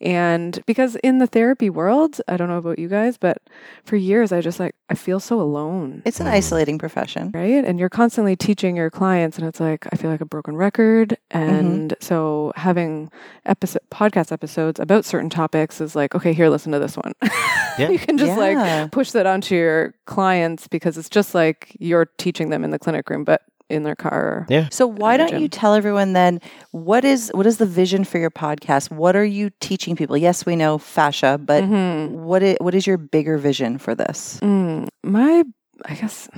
[0.01, 3.41] and because in the therapy world i don't know about you guys but
[3.83, 7.31] for years i just like i feel so alone It's an isolating profession.
[7.33, 10.55] right and you're constantly teaching your clients and it's like i feel like a broken
[10.55, 11.49] record Mm-hmm.
[11.55, 13.11] and so having
[13.45, 17.13] episode podcast episodes about certain topics is like okay here listen to this one
[17.79, 17.89] Yeah.
[17.89, 18.81] you can just Yeah.
[18.81, 22.79] like push that onto your clients because it's just like you're teaching them in the
[22.79, 24.67] clinic room but in their car Yeah.
[24.71, 26.39] So why don't you tell everyone then
[26.71, 28.91] what is what is the vision for your podcast?
[28.91, 30.15] What are you teaching people?
[30.17, 32.11] Yes, we know fascia, but Mhm.
[32.11, 34.39] what is, what is your bigger vision for this?
[34.41, 35.43] Mm, my,
[35.85, 36.29] I guess,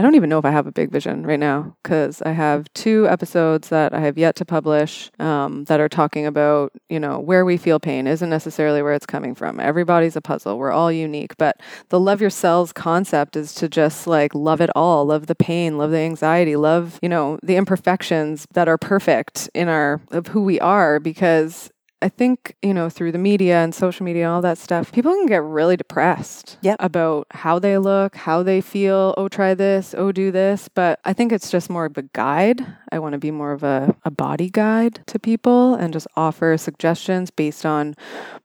[0.00, 2.72] I don't even know if I have a big vision right now because I have
[2.72, 7.18] two episodes that I have yet to publish um, that are talking about, you know,
[7.18, 9.60] where we feel pain isn't necessarily where it's coming from.
[9.60, 10.56] Everybody's a puzzle.
[10.56, 11.36] We're all unique.
[11.36, 15.34] But the Love Your Cells concept is to just like love it all, love the
[15.34, 20.28] pain, love the anxiety, love, you know, the imperfections that are perfect in our, of
[20.28, 21.70] who we are because
[22.02, 25.12] I think, you know, through the media and social media and all that stuff, people
[25.12, 26.76] can get really depressed Yep.
[26.80, 29.14] about how they look, how they feel.
[29.18, 29.94] Oh, try this.
[29.96, 30.68] Oh, do this.
[30.68, 32.66] But I think it's just more of a guide.
[32.90, 36.56] I want to be more of a, a body guide to people and just offer
[36.56, 37.94] suggestions based on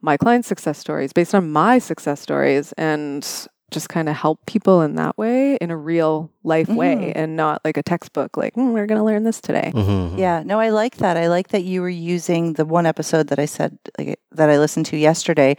[0.02, 3.24] my clients' success stories, based on my success stories, and
[3.72, 7.62] just kind of help people in that way, in a real life way, and not
[7.66, 9.72] like a textbook, like, "Mm, we're going to learn this today.
[9.74, 10.18] Mhm.
[10.18, 11.18] Yeah, no, I like that.
[11.18, 14.58] I like that you were using the one episode that I said like, that I
[14.58, 15.58] listened to yesterday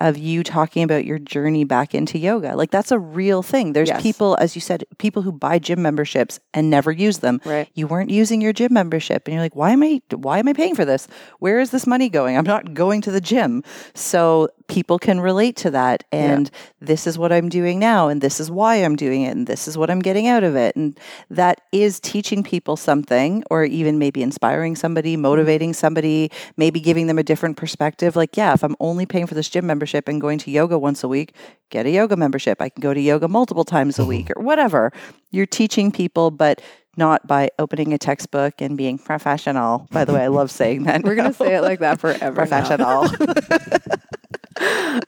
[0.00, 2.54] of you talking about your journey back into yoga.
[2.54, 3.72] Like that's a real thing.
[3.72, 4.00] There's Yes.
[4.00, 7.40] people, as you said, people who buy gym memberships and never use them.
[7.44, 7.68] Right.
[7.74, 10.00] You weren't using your gym membership, and you're like, why am I?
[10.14, 11.08] Why am I paying for this?
[11.40, 12.36] Where is this money going?
[12.38, 13.64] I'm not going to the gym.
[13.94, 16.48] So people can relate to that, and
[16.80, 19.66] this is what I'm doing now, and this is why I'm doing it, and this
[19.66, 20.98] is what I'm getting out of it, and
[21.30, 25.22] that is teaching people something, or even maybe inspiring somebody, mm-hmm.
[25.22, 28.16] motivating somebody, maybe giving them a different perspective.
[28.16, 31.02] Like, yeah, if I'm only paying for this gym membership and going to yoga once
[31.02, 31.34] a week,
[31.70, 32.60] get a yoga membership.
[32.60, 34.40] I can go to yoga multiple times a week, mm-hmm.
[34.40, 34.92] or whatever.
[35.30, 36.62] You're teaching people, but
[36.96, 39.86] not by opening a textbook and being professional.
[39.90, 41.04] By the way, I love saying that.
[41.04, 42.34] We're going to say it like that forever.
[42.34, 43.08] professional.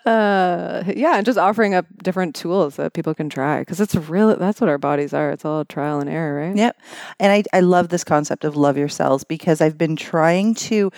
[0.07, 4.34] uh yeah and just offering up different tools that people can try because it's really
[4.36, 6.76] that's what our bodies are it's all trial and error right Yep.
[7.18, 10.90] And I, I love this concept of Love Your Cells because I've been trying to,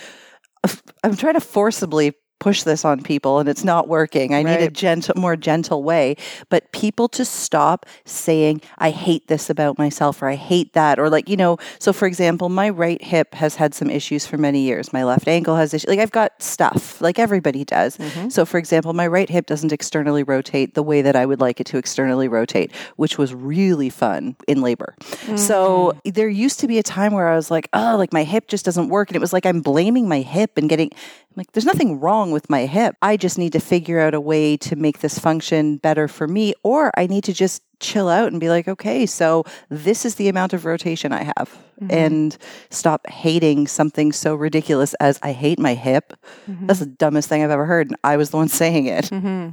[1.03, 4.33] I'm trying to forcibly push this on people and it's not working.
[4.33, 4.73] I need a Right.
[4.73, 6.15] gentle, more gentle way.
[6.49, 10.99] But people to stop saying, I hate this about myself or I hate that.
[10.99, 14.37] Or like, you know, so for example, my right hip has had some issues for
[14.37, 14.91] many years.
[14.91, 15.87] My left ankle has issues.
[15.87, 17.97] Like I've got stuff like everybody does.
[17.97, 18.29] Mm-hmm.
[18.29, 21.61] So for example, my right hip doesn't externally rotate the way that I would like
[21.61, 24.95] it to externally rotate, which was really fun in labor.
[25.37, 26.09] So mm-hmm.
[26.11, 28.65] there used to be a time where I was like, oh, like my hip just
[28.65, 29.09] doesn't work.
[29.09, 30.91] And it was like I'm blaming my hip and getting
[31.35, 32.95] like, there's nothing wrong with my hip.
[33.01, 36.53] I just need to figure out a way to make this function better for me,
[36.63, 40.29] or I need to just chill out and be like, okay, so this is the
[40.29, 41.57] amount of rotation I have.
[41.89, 42.37] And
[42.69, 46.13] stop hating something so ridiculous as I hate my hip.
[46.47, 47.87] That's the dumbest thing I've ever heard.
[47.87, 49.05] And I was the one saying it.
[49.05, 49.49] Mm-hmm.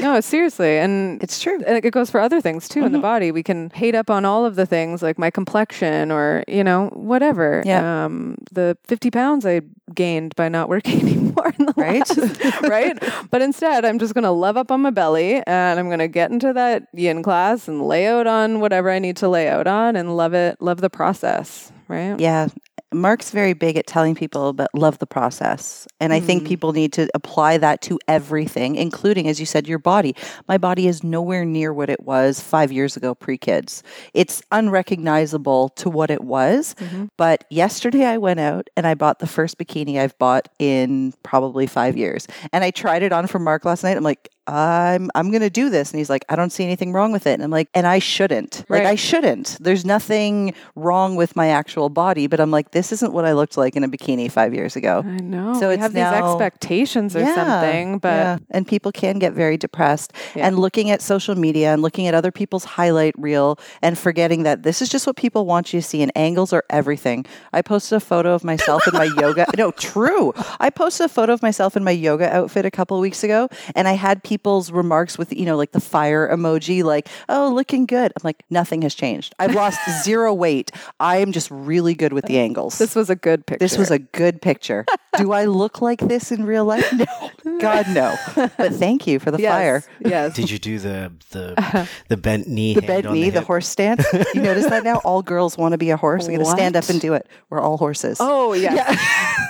[0.00, 1.62] no seriously and It's true.
[1.66, 4.24] and it goes for other things too in the body we can hate up on
[4.24, 8.04] all of the things like my complexion or you know whatever Yeah.
[8.04, 9.60] um the 50 pounds i
[9.94, 12.08] gained by not working anymore Right?
[12.16, 12.98] last- right
[13.30, 16.08] but instead i'm just going to love up on my belly and i'm going to
[16.08, 19.66] get into that yin class and lay out on whatever i need to lay out
[19.66, 22.48] on and love it love the process right Yeah.
[22.92, 25.86] Mark's very big at telling people about love the process.
[26.00, 26.46] And I think Mm.
[26.48, 30.14] people need to apply that to everything, including, as you said, your body.
[30.48, 33.82] My body is nowhere near what it was five years ago pre kids.
[34.12, 36.74] It's unrecognizable to what it was.
[36.80, 37.08] Mhm.
[37.16, 41.66] But yesterday I went out and I bought the first bikini I've bought in probably
[41.66, 42.26] five years.
[42.52, 43.96] And I tried it on for Mark last night.
[43.96, 45.90] I'm like, I'm I'm gonna do this.
[45.92, 47.34] And he's like, I don't see anything wrong with it.
[47.34, 48.64] And I'm like, and I shouldn't.
[48.68, 49.56] Like I shouldn't.
[49.60, 53.56] There's nothing wrong with my actual body, but I'm like, this isn't what I looked
[53.56, 55.02] like in a bikini five years ago.
[55.06, 55.54] I know.
[55.54, 58.38] So we it's have now- these expectations or Yeah, something, but yeah.
[58.50, 60.46] and people can get very depressed Yeah.
[60.46, 64.62] and looking at social media and looking at other people's highlight reel and forgetting that
[64.62, 67.24] this is just what people want you to see and angles are everything.
[67.52, 69.46] I posted a photo of myself in my yoga.
[69.56, 70.32] No, true.
[70.58, 73.48] I posted a photo of myself in my yoga outfit a couple of weeks ago
[73.74, 77.84] and I had people's remarks with, you know, like the fire emoji, like, oh, looking
[77.84, 78.12] good.
[78.14, 79.34] I'm like, nothing has changed.
[79.40, 80.70] I've lost zero weight.
[81.00, 82.78] I am just really good with the angles.
[82.78, 83.58] this was a good picture.
[83.58, 84.86] This was a good picture.
[85.16, 86.92] Do I look like this in real life?
[86.92, 87.30] No.
[87.58, 88.14] God, no.
[88.36, 89.82] But thank you for the yes, fire.
[89.98, 90.34] Yes.
[90.36, 92.74] Did you do the the the bent knee?
[92.74, 93.46] The bent knee, the, hip?
[93.46, 94.06] horse stance.
[94.34, 94.98] You notice that now?
[95.04, 96.26] All girls want to be a horse.
[96.26, 97.26] They're going to stand up and do it.
[97.50, 98.18] We're all horses.
[98.20, 98.96] Oh yeah.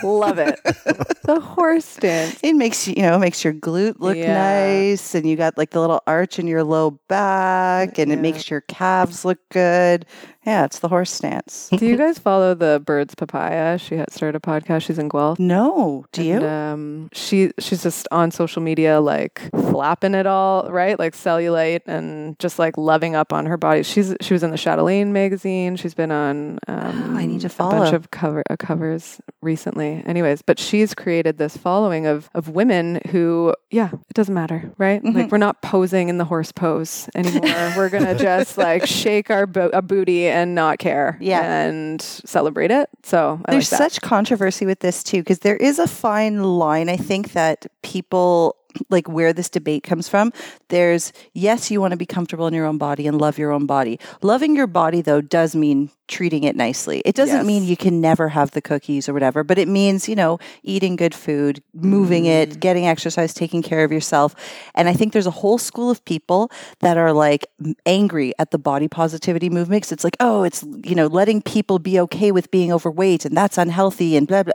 [0.02, 0.58] Love it.
[1.24, 2.40] the horse stance.
[2.42, 4.32] It makes you, you know, makes your glute look Yeah.
[4.32, 4.69] nice,
[5.14, 8.60] and you got like the little arch in your low back, and it makes your
[8.62, 10.06] calves look good.
[10.46, 11.68] Yeah, it's the horse stance.
[11.76, 13.78] Do you guys follow the Birds Papaya?
[13.78, 14.82] She had started a podcast.
[14.86, 15.38] She's in Guelph.
[15.38, 16.44] No, do you?
[16.46, 20.98] Um, she she's just on social media, like flapping it all, right?
[20.98, 23.82] Like cellulite and just like loving up on her body.
[23.82, 25.76] She's she was in the Chatelaine magazine.
[25.76, 26.58] She's been on.
[26.68, 30.02] Um, Oh, I need to follow a bunch of cover uh, covers recently.
[30.06, 35.02] Anyways, but she's created this following of of women who, yeah, it doesn't matter, right?
[35.02, 35.16] Mm-hmm.
[35.18, 37.74] Like we're not posing in the horse pose anymore.
[37.76, 41.42] we're gonna just like shake our bo- a booty and not care, Yeah.
[41.64, 42.88] and celebrate it.
[43.02, 46.88] So I There's like such controversy with this too, because there is a fine line.
[46.88, 48.56] I think that people
[48.88, 50.32] like where this debate comes from.
[50.68, 53.66] There's yes, you want to be comfortable in your own body and love your own
[53.66, 53.98] body.
[54.22, 57.00] Loving your body though does mean treating it nicely.
[57.06, 57.46] It doesn't Yes.
[57.46, 60.96] mean you can never have the cookies or whatever, but it means, you know, eating
[60.96, 62.60] good food, moving it, mm.
[62.60, 64.34] getting exercise, taking care of yourself.
[64.74, 66.50] And I think there's a whole school of people
[66.80, 67.46] that are like
[67.86, 69.84] angry at the body positivity movement.
[69.84, 73.36] 'cause It's like, oh, it's, you know, letting people be okay with being overweight and
[73.36, 74.52] that's unhealthy and blah, blah.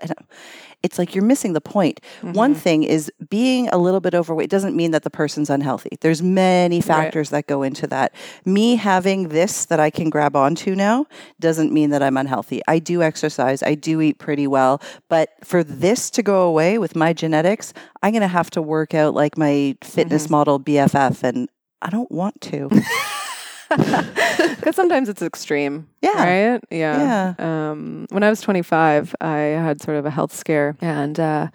[0.84, 2.00] It's like you're missing the point.
[2.22, 2.60] One mm-hmm.
[2.60, 5.98] thing is being a little bit overweight doesn't mean that the person's unhealthy.
[6.02, 8.14] There's many factors that go into that.
[8.46, 11.08] Me having this that I can grab onto now
[11.46, 12.60] doesn't mean that I'm unhealthy.
[12.68, 16.96] I do exercise, I do eat pretty well, but for this to go away with
[16.96, 17.72] my genetics,
[18.02, 21.48] I'm going to have to work out like my fitness model BFF and
[21.84, 22.70] I don't want to.
[24.56, 25.88] Because sometimes it's extreme.
[26.02, 26.54] Yeah.
[26.54, 26.64] Right?
[26.72, 27.36] Yeah.
[27.38, 31.50] Um, when I was 25, I had sort of a health scare and uh,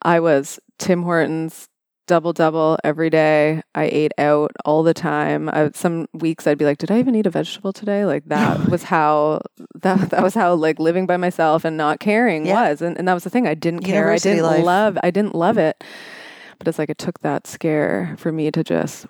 [0.00, 1.68] I was Tim Hortons
[2.08, 3.62] double double every day.
[3.76, 5.48] I ate out all the time.
[5.48, 8.04] I, some weeks I'd be like, did I even eat a vegetable today?
[8.04, 9.42] Like that was how
[9.76, 12.68] that that was how like living by myself and not caring Yeah.
[12.70, 12.82] was.
[12.82, 13.46] And, and that was the thing.
[13.46, 14.10] I didn't care.
[14.10, 14.64] I didn't life.
[14.64, 15.84] love I didn't love it.
[16.58, 19.06] But it's like it took that scare for me to just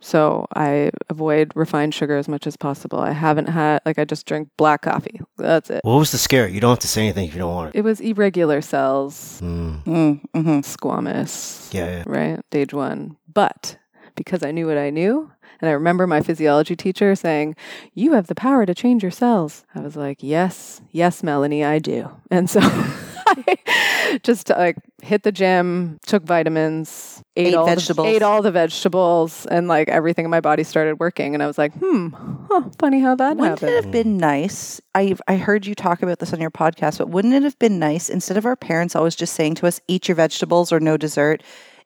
[0.00, 3.00] so I avoid refined sugar as much as possible.
[3.00, 5.20] I haven't had like I just drink black coffee.
[5.36, 5.80] That's it.
[5.84, 6.46] What was the scare?
[6.46, 7.78] You don't have to say anything if you don't want it.
[7.78, 12.02] It was irregular cells, Mm, Mm, hmm squamous, yeah, yeah.
[12.06, 12.40] right?
[12.50, 13.16] Stage one.
[13.32, 13.76] But
[14.14, 17.56] because I knew what I knew, and I remember my physiology teacher saying,
[17.94, 19.64] You have the power to change your cells.
[19.74, 22.10] I was like, Yes, yes, Melanie, I do.
[22.30, 22.60] And so
[24.22, 28.06] just like hit the gym, took vitamins, ate, Ate all vegetables.
[28.06, 31.34] The, ate all the vegetables, and like everything in my body started working.
[31.34, 32.08] And I was like, Hmm,
[32.48, 33.76] huh, funny how that Wouldn't happened.
[33.76, 34.80] it have been nice?
[34.94, 37.78] I I heard you talk about this on your podcast, but wouldn't it have been
[37.78, 40.96] nice instead of our parents always just saying to us, "Eat your vegetables" or "No
[40.96, 41.42] dessert"?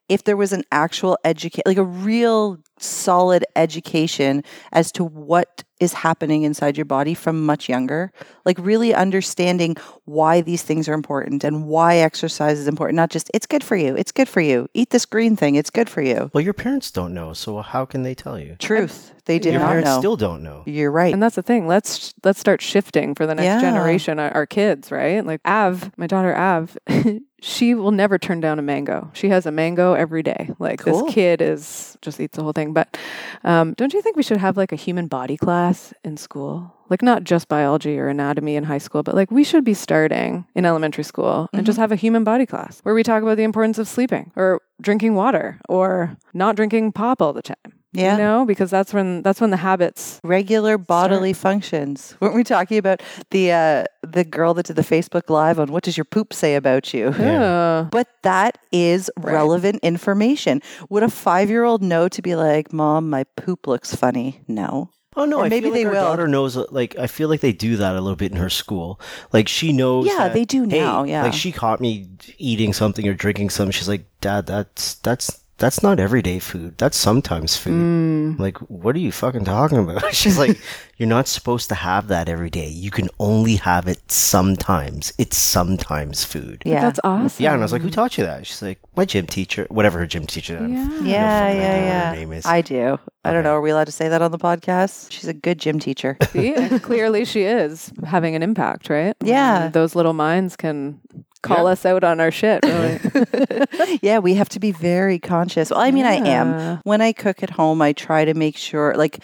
[0.09, 5.93] If there was an actual educate, like a real solid education as to what is
[5.93, 8.11] happening inside your body from much younger,
[8.45, 9.77] like really understanding
[10.07, 12.97] why these things are important and why exercise is important.
[12.97, 14.67] Not just it's good for you, it's good for you.
[14.75, 16.31] Eat this green thing, it's good for you.
[16.35, 18.57] Well, your parents don't know, so how can they tell you?
[18.59, 19.99] Truth, they do your not parents know.
[20.01, 20.65] still don't know.
[20.67, 21.13] You're right.
[21.15, 21.69] And that's the thing.
[21.69, 23.61] Let's let's start shifting for the next Yeah.
[23.61, 25.25] generation, our, our kids, right?
[25.25, 26.77] Like Av, my daughter Av,
[27.41, 29.11] she will never turn down a mango.
[29.15, 30.51] She has a mango every day.
[30.59, 31.05] Like Cool.
[31.05, 32.73] this kid is just eats the whole thing.
[32.75, 32.97] But
[33.45, 36.75] um, don't you think we should have like a human body class in school?
[36.91, 40.47] Like not just biology or anatomy in high school, but like we should be starting
[40.55, 41.67] in elementary school and Mm-hmm.
[41.67, 44.61] just have a human body class where we talk about the importance of sleeping or
[44.81, 47.57] drinking water or not drinking pop all the time.
[47.93, 48.13] Yeah.
[48.13, 52.15] You know, because that's when that's when the habits Regular bodily functions.
[52.21, 55.85] Weren't we talking about the uh, the girl that did the Facebook Live on what
[55.85, 57.15] does your poop say about you?
[57.19, 57.89] Yeah.
[57.91, 59.33] But that is Right.
[59.33, 60.61] relevant information.
[60.91, 64.43] Would a five year old know to be like, Mom, my poop looks funny?
[64.47, 64.91] No.
[65.17, 66.03] Oh no, Or I maybe feel like they our will.
[66.05, 66.57] daughter knows.
[66.71, 69.01] Like I feel like they do that a little bit in her school.
[69.33, 70.07] Like she knows.
[70.07, 71.23] Yeah, that, they do hey, now, yeah.
[71.25, 73.73] like she caught me eating something or drinking something.
[73.73, 76.79] She's like, Dad, that's that's that's not everyday food.
[76.79, 77.73] That's sometimes food.
[77.75, 78.39] Mm.
[78.39, 80.15] Like, what are you fucking talking about?
[80.21, 80.59] She's like,
[80.97, 82.69] you're not supposed to have that every day.
[82.69, 85.13] You can only have it sometimes.
[85.19, 86.63] It's sometimes food.
[86.65, 86.81] Yeah.
[86.81, 87.43] That's awesome.
[87.43, 89.99] Yeah, and I was like, "Who taught you that?" She's like, "My gym teacher, whatever
[89.99, 91.51] her gym teacher." I don't- Yeah.
[91.53, 92.47] yeah, yeah, her name is.
[92.47, 92.99] I do.
[93.25, 93.53] I don't know.
[93.55, 95.11] Are we allowed to say that on the podcast?
[95.13, 96.17] She's a good gym teacher.
[96.33, 99.15] See, clearly she is having an impact, right?
[99.23, 99.65] Yeah.
[99.65, 101.01] And those little minds can
[101.43, 101.73] call Yeah.
[101.73, 102.65] us out on our shit.
[102.65, 103.99] Really.
[104.03, 105.71] yeah, we have to be very conscious.
[105.71, 106.79] Well, I mean, I am.
[106.85, 109.19] When I cook at home, I try to make sure, like,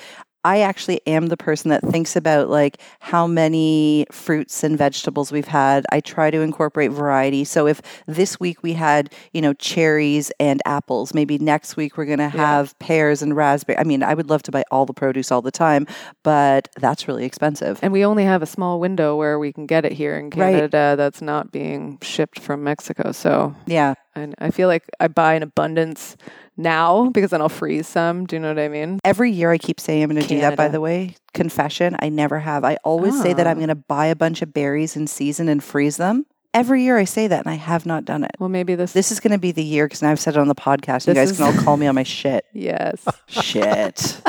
[0.45, 5.49] I actually am the person that thinks about like how many fruits and vegetables we've
[5.49, 5.87] had.
[5.91, 7.45] I try to incorporate variety.
[7.45, 12.05] So if this week we had, you know, cherries and apples, maybe next week we're
[12.05, 13.79] going to have pears and raspberry.
[13.79, 15.87] I mean, I would love to buy all the produce all the time,
[16.23, 17.79] but that's really expensive.
[17.83, 20.55] And we only have a small window where we can get it here in Right.
[20.55, 23.13] Canada that's not being shipped from Mexico.
[23.13, 23.95] So Yeah.
[24.17, 26.17] I, I feel like I buy in abundance
[26.57, 28.27] now because then I'll freeze some.
[28.27, 29.01] Do you know what I mean?
[29.05, 31.17] Every year I keep saying I'm going to do that, by the way.
[31.33, 32.65] Confession, I never have.
[32.65, 33.61] I always say that I'm Ah.
[33.61, 36.27] going to buy a bunch of berries in season and freeze them.
[36.53, 38.31] Every year I say that and I have not done it.
[38.39, 38.93] Well, maybe this.
[38.93, 41.09] This is going to be the year because now I've said it on the podcast.
[41.09, 42.45] You guys is- can all call me on my shit.
[42.53, 43.05] yes.
[43.27, 44.21] shit.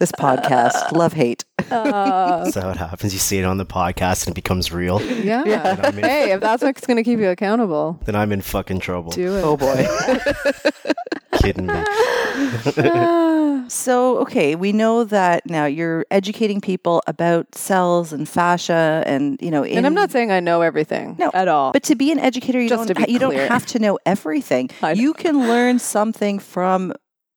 [0.00, 1.44] This podcast, love hate.
[1.70, 3.12] Uh, That's how it happens.
[3.12, 5.00] You see it on the podcast and it becomes real.
[5.02, 5.42] yeah.
[5.44, 8.40] Then I'm in, Hey, if that's what's going to keep you accountable, then I'm in
[8.40, 9.10] fucking trouble.
[9.12, 9.42] do it.
[9.44, 9.86] Oh boy.
[11.42, 11.82] Kidding me?
[13.68, 19.50] so, okay, we know that now you're educating people about cells and fascia and, you
[19.50, 21.72] know, in, and I'm not saying I know everything No, at all.
[21.72, 23.48] But to be an educator, you Just don't to be you don't clear.
[23.48, 24.70] have to know everything.
[24.82, 25.00] I know.
[25.00, 26.92] You can learn something from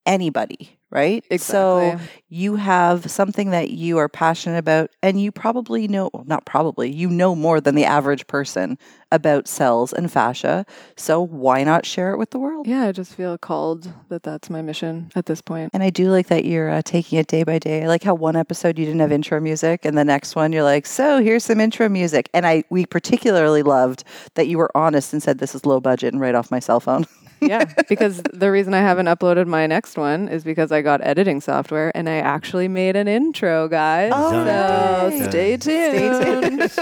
[0.06, 1.26] anybody, right?
[1.42, 6.46] So you have something that you are passionate about and you probably know well, not
[6.46, 8.78] probably, you know more than the average person
[9.12, 10.66] about cells and fascia.
[10.96, 12.68] So why not share it with the world?
[12.68, 15.72] yeah, I just feel called that that's my mission at this point.
[15.74, 17.84] And I do like that you're uh, taking it day by day.
[17.84, 20.64] I like how one episode you didn't have intro music, and the next one you're
[20.64, 24.04] like, "So here's some intro music." And I we particularly loved
[24.36, 26.80] that you were honest and said this is low budget and right off my cell
[26.80, 27.06] phone.
[27.48, 31.42] yeah, because the reason I haven't uploaded my next one is because I got editing
[31.42, 34.12] software and I actually made an intro, guys.
[34.14, 35.30] Oh, so nice.
[35.30, 36.60] stay tuned.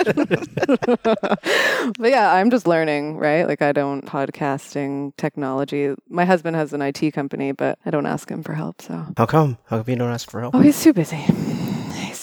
[1.98, 3.48] but yeah, I'm just learning, right?
[3.48, 5.94] Like I don't podcasting technology.
[6.10, 8.82] My husband has an IT company, but I don't ask him for help.
[8.82, 9.58] So How come?
[9.68, 10.56] How come you don't ask for help?
[10.56, 11.24] oh, he's too busy.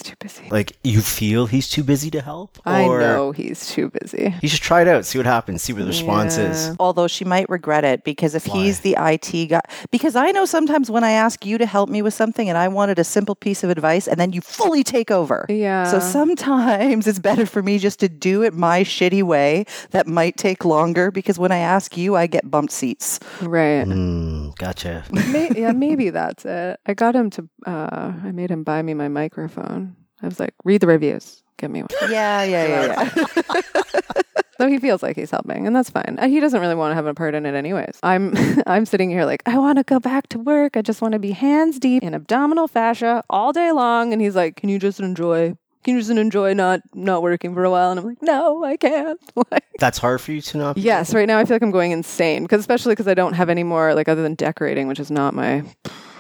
[0.08, 0.48] He's too busy.
[0.50, 4.34] Like you feel he's too busy to help, I know he's too busy.
[4.42, 6.74] you should try it out, see what happens, see what the response is.
[6.80, 10.90] Although she might regret it because if he's the IT guy, because I know sometimes
[10.90, 13.62] when I ask you to help me with something and I wanted a simple piece
[13.64, 15.44] of advice and then you fully take over.
[15.48, 15.84] Yeah.
[15.84, 20.36] So sometimes it's better for me just to do it my shitty way that might
[20.36, 23.20] take longer because when I ask you, I get bumped seats.
[23.42, 23.84] right.
[23.86, 25.04] Mm, gotcha.
[25.10, 26.78] May- yeah, maybe that's it.
[26.86, 27.48] I got him to.
[27.66, 29.96] Uh, I made him buy me my microphone.
[30.22, 31.88] I was like, read the reviews, get me one.
[32.10, 33.52] Yeah, yeah, yeah, yeah.
[34.58, 36.16] So he feels like he's helping, and that's fine.
[36.18, 38.00] Uh, He doesn't really want to have a part in it, anyways.
[38.02, 38.34] I'm,
[38.66, 40.76] I'm sitting here like, I want to go back to work.
[40.76, 44.12] I just want to be hands deep in abdominal fascia all day long.
[44.12, 45.56] And he's like, Can you just enjoy?
[45.84, 47.92] Can you just enjoy not not working for a while?
[47.92, 49.20] And I'm like, No, I can't.
[49.52, 50.76] Like, That's hard for you to not.
[50.76, 53.48] Yes, right now I feel like I'm going insane because especially because I don't have
[53.48, 55.62] any more like other than decorating, which is not my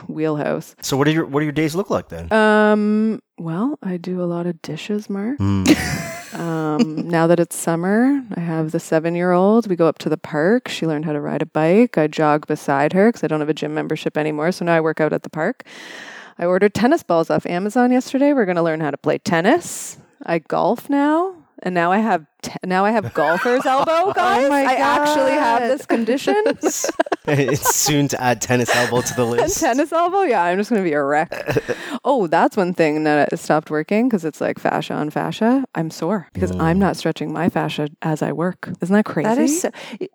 [0.08, 0.76] wheelhouse.
[0.82, 2.32] So what do your what do your days look like then?
[2.32, 5.38] Um, well, I do a lot of dishes, Mark.
[5.38, 6.14] Mm.
[6.34, 9.66] Um, now that it's summer, I have the seven year old.
[9.66, 10.68] We go up to the park.
[10.68, 11.96] She learned how to ride a bike.
[11.96, 14.52] I jog beside her because I don't have a gym membership anymore.
[14.52, 15.64] So now I work out at the park.
[16.38, 18.32] I ordered tennis balls off Amazon yesterday.
[18.32, 19.98] We're going to learn how to play tennis.
[20.24, 21.34] I golf now.
[21.62, 24.48] And now I have te- now I have golfer's oh elbow, guys.
[24.48, 26.34] my I actually have this condition.
[27.26, 29.60] it's soon to add tennis elbow to the list.
[29.60, 30.22] tennis elbow?
[30.22, 31.32] Yeah, I'm just going to be a wreck.
[32.04, 35.64] oh, that's one thing that stopped working because it's like fascia on fascia.
[35.74, 36.80] I'm sore because I'm mm.
[36.80, 38.70] not stretching my fascia as I work.
[38.80, 39.28] Isn't that crazy?
[39.28, 39.70] That is, so,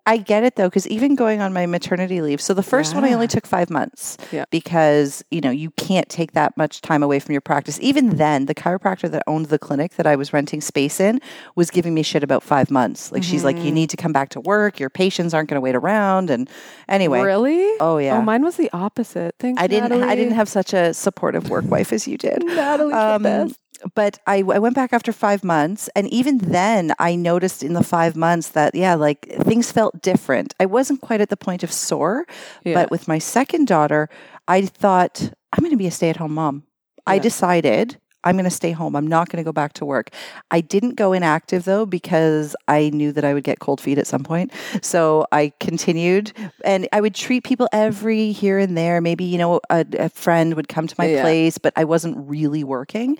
[0.06, 3.04] I get it though, because even going on my maternity leave, so the first one
[3.04, 4.44] I only took five months Yeah.
[4.50, 7.78] because, you know, you can't take that much time away from your practice.
[7.80, 11.20] Even then, the chiropractor that owned the clinic that I was renting space in
[11.54, 13.10] was giving me shit about five months.
[13.10, 13.74] Like she's like, you Mm-hmm.
[13.74, 14.78] need to come back to work.
[14.78, 16.30] Your patients aren't going to wait around.
[16.30, 16.48] And
[16.88, 17.66] anyway, Really?
[17.80, 19.34] oh yeah, Oh, mine was the opposite.
[19.40, 19.90] Thanks, I didn't.
[19.92, 20.16] I Natalie.
[20.16, 22.44] didn't have such a supportive work wife as you did.
[22.44, 23.58] Natalie's Um, the best.
[23.96, 27.82] but I, I went back after five months, and even then, I noticed in the
[27.82, 30.54] five months that yeah, like things felt different.
[30.60, 32.26] I wasn't quite at the point of sore,
[32.62, 32.74] Yeah.
[32.78, 34.08] but with my second daughter,
[34.46, 35.16] I thought
[35.52, 36.62] I'm going to be a stay-at-home mom.
[37.06, 37.22] I Yeah.
[37.22, 37.96] decided.
[38.24, 38.96] I'm going to stay home.
[38.96, 40.10] I'm not going to go back to work.
[40.50, 44.06] I didn't go inactive though because I knew that I would get cold feet at
[44.06, 44.52] some point.
[44.82, 46.32] So I continued
[46.64, 49.00] and I would treat people every here and there.
[49.00, 51.22] Maybe, you know, a, a friend would come to my Yeah.
[51.22, 53.16] place, but I wasn't really working.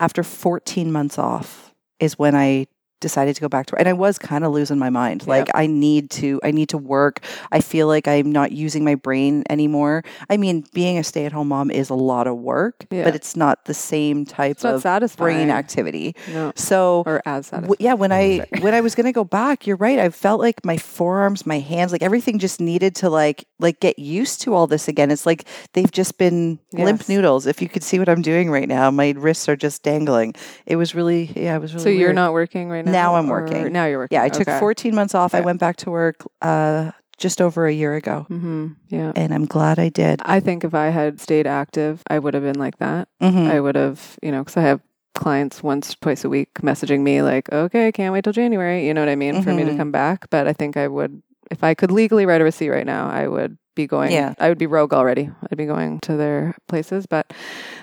[0.00, 2.66] After 14 months off is when I
[3.00, 3.80] decided to go back to work.
[3.80, 5.26] And I was kind of losing my mind.
[5.26, 7.20] Like I need to I need to work.
[7.50, 10.04] I feel like I'm not using my brain anymore.
[10.28, 13.04] I mean, being a stay-at-home mom is a lot of work, Yeah.
[13.04, 15.36] but it's not the same type of satisfying.
[15.36, 16.14] brain activity.
[16.32, 16.52] No.
[16.54, 17.50] So Or as.
[17.50, 19.98] W- yeah, when I when I was gonna go back, you're right.
[19.98, 23.98] I felt like my forearms, my hands, like everything just needed to like like get
[23.98, 25.10] used to all this again.
[25.10, 27.46] It's like they've just been limp noodles.
[27.46, 30.34] If you could see what I'm doing right now, my wrists are just dangling.
[30.66, 31.84] It was really yeah, it was really.
[31.84, 32.89] so you're not working right now?
[32.92, 33.72] Now I'm working.
[33.72, 34.16] Now you're working.
[34.16, 34.58] Yeah, I took okay.
[34.58, 35.34] 14 months off.
[35.34, 38.68] I went back to work uh, just over a year ago, Mm-hmm.
[38.88, 39.12] Yeah.
[39.14, 40.20] and I'm glad I did.
[40.24, 43.08] I think if I had stayed active, I would have been like that.
[43.20, 43.50] Mhm.
[43.50, 44.80] I would have, you know, because I have
[45.14, 48.86] clients once, twice a week messaging me like, okay, can't wait till January.
[48.86, 49.42] You know what I mean?
[49.42, 49.76] For me to Mhm.
[49.76, 50.30] come back.
[50.30, 53.26] But I think I would, if I could legally write a receipt right now, I
[53.28, 54.32] would be going, Yeah.
[54.38, 55.28] I would be rogue already.
[55.50, 57.04] I'd be going to their places.
[57.06, 57.32] But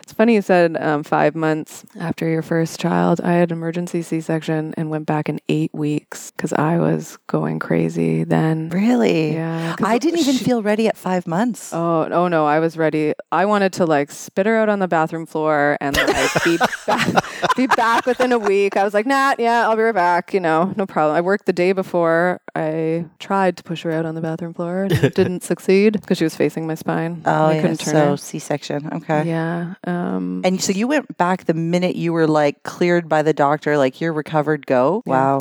[0.07, 4.01] it's funny you said um, five months after your first child, I had an emergency
[4.01, 8.69] C section and went back in eight weeks because I was going crazy then.
[8.69, 9.33] Really?
[9.33, 9.75] Yeah.
[9.83, 11.73] I didn't even she- feel ready at five months.
[11.73, 13.15] Oh, oh no, I was ready.
[13.33, 17.25] I wanted to like spit her out on the bathroom floor and like be back,
[17.57, 18.77] be back within a week.
[18.77, 20.33] I was like, nah, yeah, I'll be right back.
[20.33, 21.17] You know, no problem.
[21.17, 22.39] I worked the day before.
[22.55, 26.23] I tried to push her out on the bathroom floor and didn't succeed because she
[26.23, 27.23] was facing my spine.
[27.25, 27.61] Oh, I yeah.
[27.61, 28.17] couldn't turn So her.
[28.17, 28.89] C-section.
[28.93, 29.27] Okay.
[29.27, 29.73] Yeah.
[29.83, 29.96] Um,
[30.45, 34.01] And so you went back the minute you were like cleared by the doctor, like
[34.01, 35.03] you're recovered, go.
[35.05, 35.39] Yeah.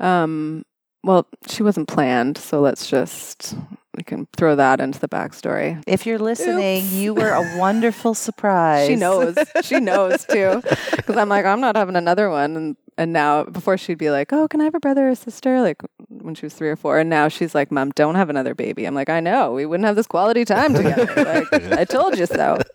[0.00, 0.22] Wow.
[0.24, 0.64] um,
[1.02, 3.54] well, she wasn't planned, so let's just
[3.96, 5.82] we can throw that into the backstory.
[5.86, 8.88] If you're listening, you were a wonderful surprise.
[8.88, 9.36] She knows.
[9.62, 10.62] She knows too.
[10.96, 12.56] Because I'm like, I'm not having another one.
[12.56, 15.60] And, and now, before she'd be like, oh, can I have a brother or sister?
[15.60, 16.98] Like when she was three or four.
[16.98, 18.84] And now she's like, Mom, don't have another baby.
[18.84, 19.52] I'm like, I know.
[19.52, 21.06] We wouldn't have this quality time together.
[21.24, 22.58] like, I told you so.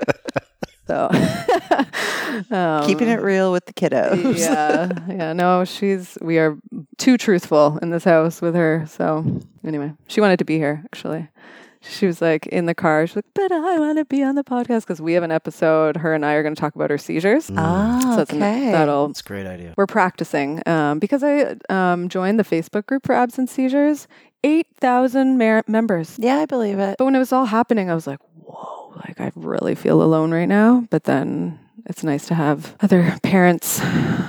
[0.90, 1.08] So,
[2.52, 4.40] um, Keeping it real with the kiddos.
[4.40, 5.34] yeah, yeah.
[5.34, 6.18] No, she's.
[6.20, 6.58] We are
[6.98, 8.86] too truthful in this house with her.
[8.90, 9.24] So
[9.64, 10.82] anyway, she wanted to be here.
[10.86, 11.28] Actually,
[11.82, 13.06] she was like in the car.
[13.06, 15.98] She's like, "But I want to be on the podcast because we have an episode.
[15.98, 17.52] Her and I are going to talk about her seizures.
[17.56, 19.12] Ah, So that's an- that'll.
[19.12, 19.76] It's a great idea.
[19.78, 24.08] We're practicing um, because I um, joined the Facebook group for absence seizures.
[24.42, 26.16] Eight thousand mer- members.
[26.18, 26.96] yeah, I believe it.
[26.98, 28.29] But when it was all happening, I was like, whoa,
[29.00, 30.86] like I really feel alone right now.
[30.90, 33.80] But then it's nice to have other parents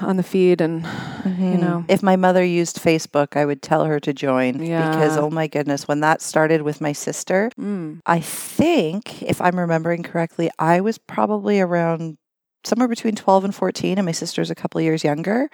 [0.02, 0.84] on the feed and,
[1.24, 1.84] you know.
[1.88, 4.60] If my mother used Facebook, I would tell her to join
[4.92, 9.58] because, oh my goodness, when that started with my sister, Mm, I think, if I'm
[9.58, 12.16] remembering correctly, I was probably around
[12.64, 15.48] somewhere between 12 and 14, and my sister's a couple years younger.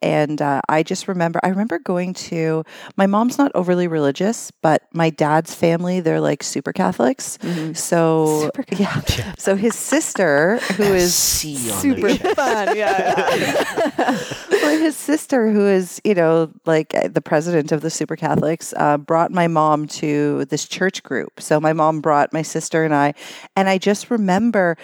[0.00, 2.64] And uh, I just remember, I remember going to,
[2.96, 7.38] my mom's not overly religious, but my dad's family, they're like super Catholics.
[7.38, 7.76] mhm.
[7.76, 9.02] So, Super yeah.
[9.38, 12.76] So his sister, who is C on the Super fun.
[12.76, 14.22] Yeah.
[14.50, 18.72] well, his sister, who is, you know, like uh, the president of the Super Catholics,
[18.76, 21.40] uh, brought my mom to this church group.
[21.40, 23.14] So my mom brought my sister and I,
[23.56, 24.76] and I just remember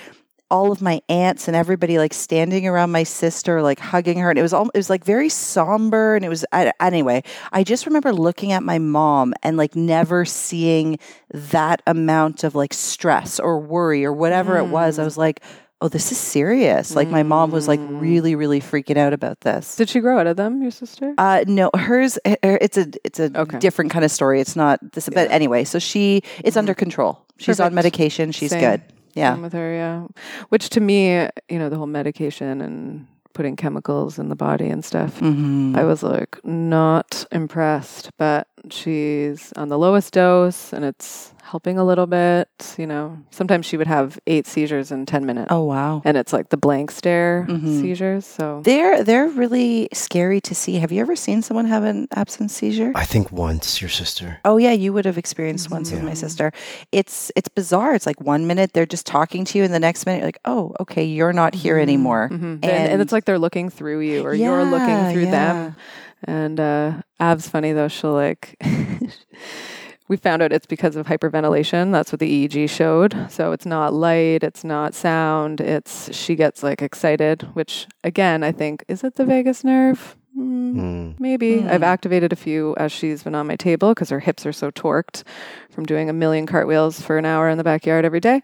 [0.51, 4.39] all of my aunts and everybody like standing around my sister, like hugging her, and
[4.39, 7.23] it was all it was like very somber, and it was I, anyway.
[7.53, 10.99] I just remember looking at my mom and like never seeing
[11.31, 14.99] that amount of like stress or worry or whatever it was.
[14.99, 15.41] I was like.
[15.81, 16.97] Oh, this is serious.
[16.97, 18.01] Like my mom was like Mm.
[18.01, 19.77] really, really freaking out about this.
[19.77, 21.13] Did she grow out of them, your sister?
[21.19, 22.19] Uh, no, hers.
[22.25, 23.59] her- It's a it's a Okay.
[23.59, 24.41] different kind of story.
[24.41, 25.65] It's not this, but anyway.
[25.65, 27.27] So she it's under control.
[27.37, 28.33] She's on medication.
[28.33, 28.61] She's Same.
[28.61, 28.83] good.
[29.15, 29.37] Yeah.
[29.37, 30.07] With her, yeah.
[30.49, 34.85] Which to me, you know, the whole medication and putting chemicals in the body and
[34.85, 35.21] stuff.
[35.21, 35.75] Mm-hmm.
[35.77, 41.85] I was like not impressed, but she's on the lowest dose and it's helping a
[41.85, 42.49] little bit.
[42.79, 45.49] You know, sometimes she would have eight seizures in 10 minutes.
[45.51, 46.01] Oh wow.
[46.05, 47.81] And it's like the blank stare Mhm.
[47.81, 48.25] seizures.
[48.27, 50.77] So, They're they're really scary to see.
[50.77, 52.93] Have you ever seen someone have an absence seizure?
[52.95, 54.39] I think once your sister.
[54.45, 56.51] Oh yeah, you would have experienced once with my sister.
[56.93, 57.95] It's it's bizarre.
[57.95, 60.41] It's like one minute they're just talking to you, and the next minute you're like,
[60.47, 62.31] oh, okay, you're not here anymore.
[62.33, 62.43] Mhm.
[62.43, 65.31] and, And- and it's like they're looking through you or you're looking through yeah.
[65.31, 65.77] them.
[66.25, 67.89] And uh, Av's funny though.
[67.89, 68.57] She'll like.
[70.09, 71.91] we found out it's because of hyperventilation.
[71.93, 73.31] That's what the EEG showed.
[73.31, 75.61] So it's not light, it's not sound.
[75.61, 80.17] It's she gets like excited, which again I think is it the vagus nerve.
[80.37, 81.21] Mm, Mm.
[81.21, 81.71] Maybe Mm.
[81.71, 84.73] I've activated a few as she's been on my table because her hips are so
[84.73, 85.23] torqued
[85.71, 88.43] from doing a million cartwheels for an hour in the backyard every day.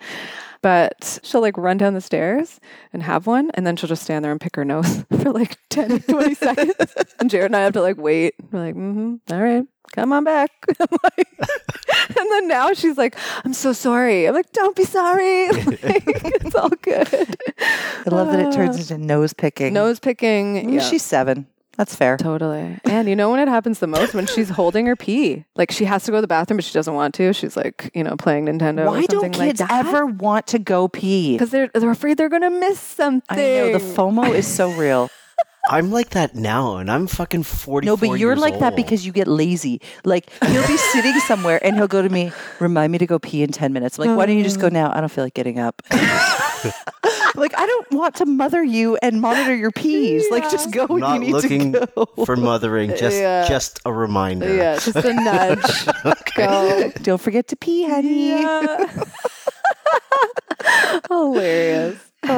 [0.63, 2.61] But she'll like run down the stairs
[2.93, 5.57] and have one, and then she'll just stand there and pick her nose for like
[5.71, 6.95] 10, 20 seconds.
[7.19, 8.35] And Jared and I have to like wait.
[8.53, 10.51] We're like, mm-hmm, all right, come on back.
[11.03, 11.29] Like-
[12.09, 14.27] and then now she's like, I'm so sorry.
[14.27, 15.49] I'm like, don't be sorry.
[15.49, 17.09] Like, it's all good.
[17.59, 19.73] I love that it turns into nose picking.
[19.73, 20.57] Nose picking.
[20.69, 20.81] Mm, Yeah.
[20.81, 21.47] She's seven.
[21.81, 22.19] That's fair.
[22.19, 22.79] Totally.
[22.85, 24.13] And you know when it happens the most?
[24.13, 25.47] When she's holding her pee.
[25.57, 27.33] Like she has to go to the bathroom, but she doesn't want to.
[27.33, 28.85] She's like, you know, playing Nintendo.
[28.85, 31.33] Why don't kids ever want to go pee?
[31.33, 33.25] Because they're, they're afraid they're going to miss something.
[33.31, 35.09] I know the FOMO is so real.
[35.71, 37.87] I'm like that now, and I'm fucking forty.
[37.87, 39.81] No, but you're like that because you get lazy.
[40.05, 43.45] Like he'll be sitting somewhere and he'll go to me, remind me to go pee
[43.45, 43.97] in ten minutes.
[43.99, 44.91] I'm like, why don't you just go now?
[44.93, 45.81] I don't feel like getting up.
[47.37, 50.25] like I don't want to mother you and monitor your pees.
[50.31, 52.07] Like just go when not you need looking to go.
[52.27, 53.47] for mothering, just Yeah.
[53.49, 54.53] just a reminder.
[54.53, 55.87] Yeah, just a nudge.
[56.37, 56.91] Go.
[57.03, 58.31] Don't forget to pee, honey.
[58.31, 59.05] Yeah.
[61.09, 61.99] Hilarious.
[62.23, 62.29] Uh,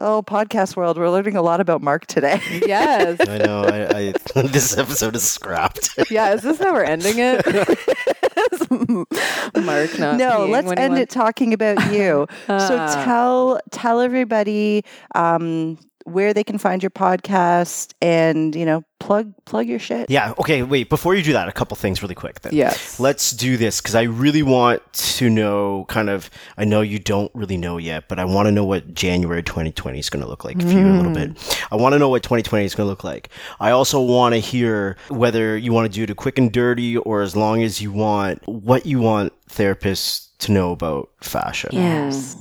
[0.00, 2.40] oh, podcast world, we're learning a lot about Mark today.
[2.66, 3.20] Yes.
[3.28, 3.62] I know.
[3.62, 5.90] I, I this episode is scrapped.
[6.10, 7.46] Yeah, is this how we're ending it?
[9.64, 12.26] Mark not no, peeing let's end it talking about you.
[12.46, 13.02] so Ah.
[13.04, 14.84] tell tell everybody
[15.14, 20.10] um, where they can find your podcast and you know plug plug your shit.
[20.10, 20.34] yeah.
[20.38, 20.62] Okay.
[20.62, 20.88] Wait.
[20.90, 22.40] Before you do that, a couple things really quick.
[22.40, 22.52] Then.
[22.54, 23.00] Yes.
[23.00, 25.84] Let's do this because I really want to know.
[25.88, 26.28] Kind of.
[26.58, 29.98] I know you don't really know yet, but I want to know what January 2020
[29.98, 31.30] is going to look like for you a little bit.
[31.70, 33.30] I want to know what 2020 is going to look like.
[33.58, 37.22] I also want to hear whether you want to do it quick and dirty or
[37.22, 42.36] as long as you want what you want therapists to know about fashion Yes.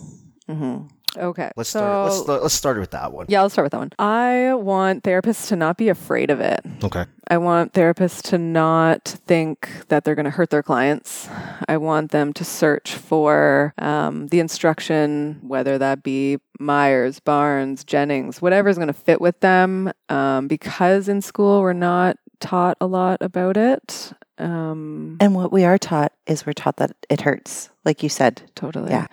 [0.48, 0.82] hmm
[1.18, 1.52] Okay.
[1.56, 2.28] Let's so, start.
[2.28, 3.26] Let's let's start with that one.
[3.30, 3.92] Yeah, let's start with that one.
[4.00, 6.62] I want therapists to not be afraid of it.
[6.84, 7.06] Okay.
[7.28, 11.30] I want therapists to not think that they're going to hurt their clients.
[11.68, 18.42] I want them to search for um, the instruction, whether that be Myers, Barnes, Jennings,
[18.42, 19.92] whatever is going to fit with them.
[20.10, 24.14] Um, because in school we're not taught a lot about it.
[24.38, 28.42] Um, And what we are taught is we're taught that it hurts, like you said.
[28.56, 28.92] totally.
[28.92, 29.08] Yeah.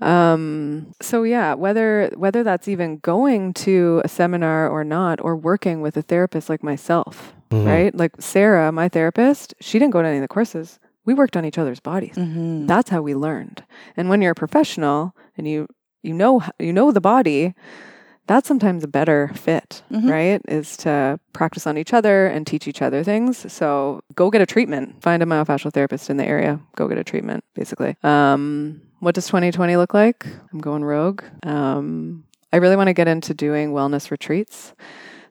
[0.00, 5.80] Um, so yeah, whether whether that's even going to a seminar or not, or working
[5.80, 7.66] with a therapist like myself, Mhm.
[7.66, 7.94] right?
[7.94, 10.78] Like Sarah, my therapist, she didn't go to any of the courses.
[11.04, 12.14] We worked on each other's bodies.
[12.16, 12.66] Mm-hmm.
[12.66, 13.64] That's how we learned.
[13.96, 15.66] And when you're a professional and you
[16.02, 17.54] you know you know the body,
[18.30, 20.08] that's sometimes a better fit, Mhm.
[20.08, 20.40] right?
[20.46, 23.50] Is to practice on each other and teach each other things.
[23.52, 25.02] So go get a treatment.
[25.02, 26.60] Find a myofascial therapist in the area.
[26.76, 27.96] Go get a treatment, basically.
[28.04, 30.26] Um, what does 2020 look like?
[30.52, 31.22] I'm going rogue.
[31.42, 32.22] Um,
[32.52, 34.74] I really want to get into doing wellness retreats.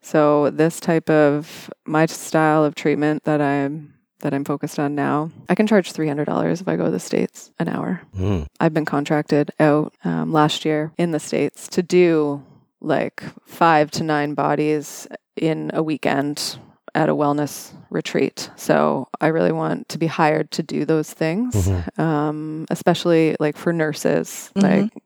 [0.01, 5.31] So this type of my style of treatment that I'm that I'm focused on now,
[5.47, 8.01] I can charge three hundred dollars if I go to the states an hour.
[8.17, 8.47] Mm.
[8.59, 12.43] I've been contracted out um, last year in the States to do
[12.81, 16.57] like five to nine bodies in a weekend
[16.95, 18.49] at a wellness retreat.
[18.55, 21.99] So I really want to be hired to do those things, Mhm.
[21.99, 24.51] um, especially like for nurses.
[24.55, 24.63] Mhm.
[24.63, 25.03] Like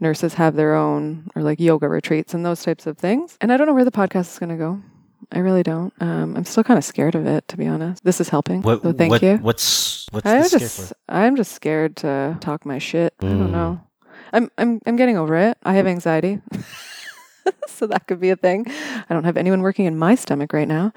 [0.00, 3.36] nurses have their own or like yoga retreats and those types of things.
[3.40, 4.80] And I don't know where the podcast is going to go.
[5.32, 5.92] I really don't.
[6.00, 8.02] Um, I'm still kind of scared of it, to be honest.
[8.02, 8.62] This is helping.
[8.62, 8.82] What?
[8.82, 9.36] so thank what, you.
[9.36, 10.94] What's what's I'm the scare just for?
[11.08, 13.14] I'm just scared to talk my shit.
[13.20, 13.38] I Mm.
[13.38, 13.80] don't know.
[14.32, 15.56] I'm I'm I'm getting over it.
[15.62, 16.40] I have anxiety.
[17.66, 18.64] so that could be a thing.
[18.68, 20.92] I don't have anyone working in my stomach right now.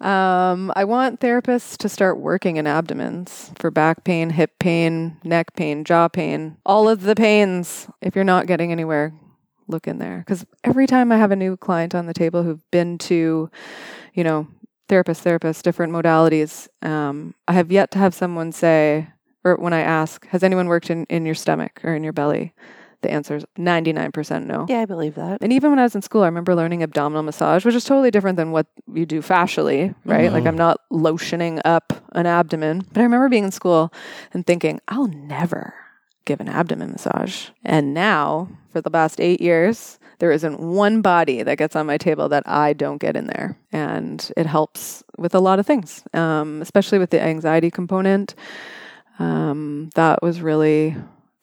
[0.00, 5.54] Um, I want therapists to start working in abdomens for back pain, hip pain, neck
[5.54, 7.88] pain, jaw pain, all of the pains.
[8.00, 9.12] If you're not getting anywhere,
[9.68, 10.18] look in there.
[10.18, 13.50] Because every time I have a new client on the table who've been to,
[14.14, 14.46] you know,
[14.88, 19.08] therapist, therapist, different modalities, um, I have yet to have someone say,
[19.44, 22.52] or when I ask, has anyone worked in, in your stomach or in your belly?
[23.02, 24.66] The answer is 99% no.
[24.68, 25.42] Yeah, I believe that.
[25.42, 28.10] And even when I was in school, I remember learning abdominal massage, which is totally
[28.10, 30.32] different than what you do fascially, right?
[30.32, 32.86] Like I'm not lotioning up an abdomen.
[32.92, 33.92] But I remember being in school
[34.32, 35.74] and thinking, I'll never
[36.24, 37.48] give an abdomen massage.
[37.64, 41.98] And now, for the past eight years, there isn't one body that gets on my
[41.98, 43.58] table that I don't get in there.
[43.72, 48.34] And it helps with a lot of things, um, especially with the anxiety component.
[49.18, 50.96] Um, that was really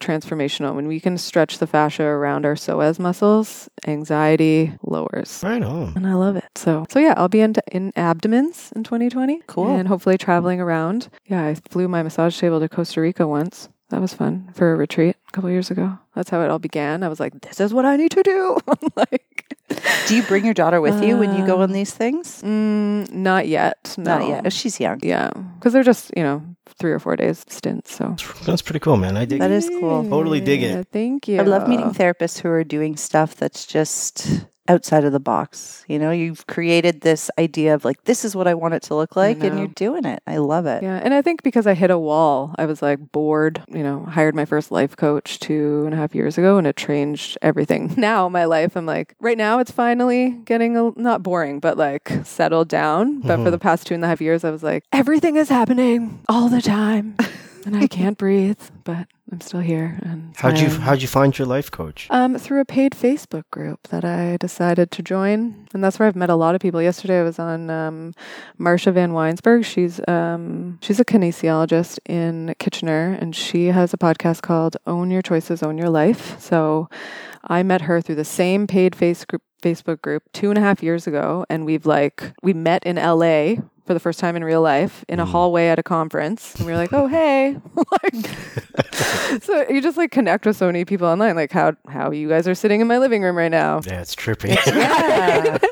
[0.03, 0.75] transformational.
[0.75, 5.41] When we can stretch the fascia around our psoas muscles, anxiety lowers.
[5.43, 5.93] Right on.
[5.95, 6.45] And I love it.
[6.55, 9.41] So, so yeah, I'll be in, in abdomens in 2020.
[9.47, 9.75] Cool.
[9.75, 11.09] And hopefully traveling around.
[11.25, 13.69] Yeah, I flew my massage table to Costa Rica once.
[13.89, 15.99] That was fun for a retreat a couple years ago.
[16.15, 17.03] That's how it all began.
[17.03, 18.57] I was like, this is what I need to do.
[18.95, 19.45] like,
[20.07, 22.41] Do you bring your daughter with you when you go on these things?
[22.41, 23.93] mm, not yet.
[23.97, 24.17] No.
[24.17, 24.53] Not yet.
[24.53, 24.99] She's young.
[25.03, 25.29] Yeah,
[25.59, 27.95] because they're just you know three or four days stints.
[27.95, 28.15] So
[28.45, 29.17] That's pretty cool, man.
[29.17, 29.55] I dig That it.
[29.55, 30.03] is cool.
[30.09, 30.71] Totally dig it.
[30.75, 31.39] Yeah, Thank you.
[31.39, 35.83] I love meeting therapists who are doing stuff that's just outside of the box.
[35.87, 38.95] You know, you've created this idea of like, this is what I want it to
[38.95, 40.21] look like, and you're doing it.
[40.25, 40.83] I love it.
[40.83, 43.63] Yeah, and I think because I hit a wall, I was like bored.
[43.67, 46.77] You know, hired my first life coach two and a half years ago, and it
[46.77, 47.93] changed everything.
[48.03, 52.11] Now my life, I'm like, right now it's finally getting a, not boring, but like
[52.25, 53.21] settled down.
[53.21, 53.51] But for mm-hmm.
[53.51, 56.61] the past two and a half years, I was like, everything is happening all the
[56.61, 57.15] time,
[57.65, 59.99] and I can't breathe, but I'm still here.
[60.03, 62.07] And How'd you How'd you find your life coach?
[62.09, 66.15] Um, through a paid Facebook group that I decided to join, and that's where I've
[66.15, 66.81] met a lot of people.
[66.81, 68.13] Yesterday, I was on um,
[68.59, 69.63] Marsha Van Weinsberg.
[69.63, 75.21] She's um, she's a kinesiologist in Kitchener, and she has a podcast called "Own Your
[75.21, 76.89] Choices, Own Your Life." So,
[77.45, 80.83] I met her through the same paid face group, Facebook group two and a half
[80.83, 84.61] years ago, and we've like we met in LA for the first time in real
[84.61, 85.29] life in a mm.
[85.29, 87.57] hallway at a conference, and we were like, "Oh, hey!"
[88.03, 92.29] like, so you just like connect with so many people online, like how how you
[92.29, 93.81] guys are sitting in my living room right now.
[93.85, 94.55] Yeah, it's trippy.
[94.67, 95.57] Yeah.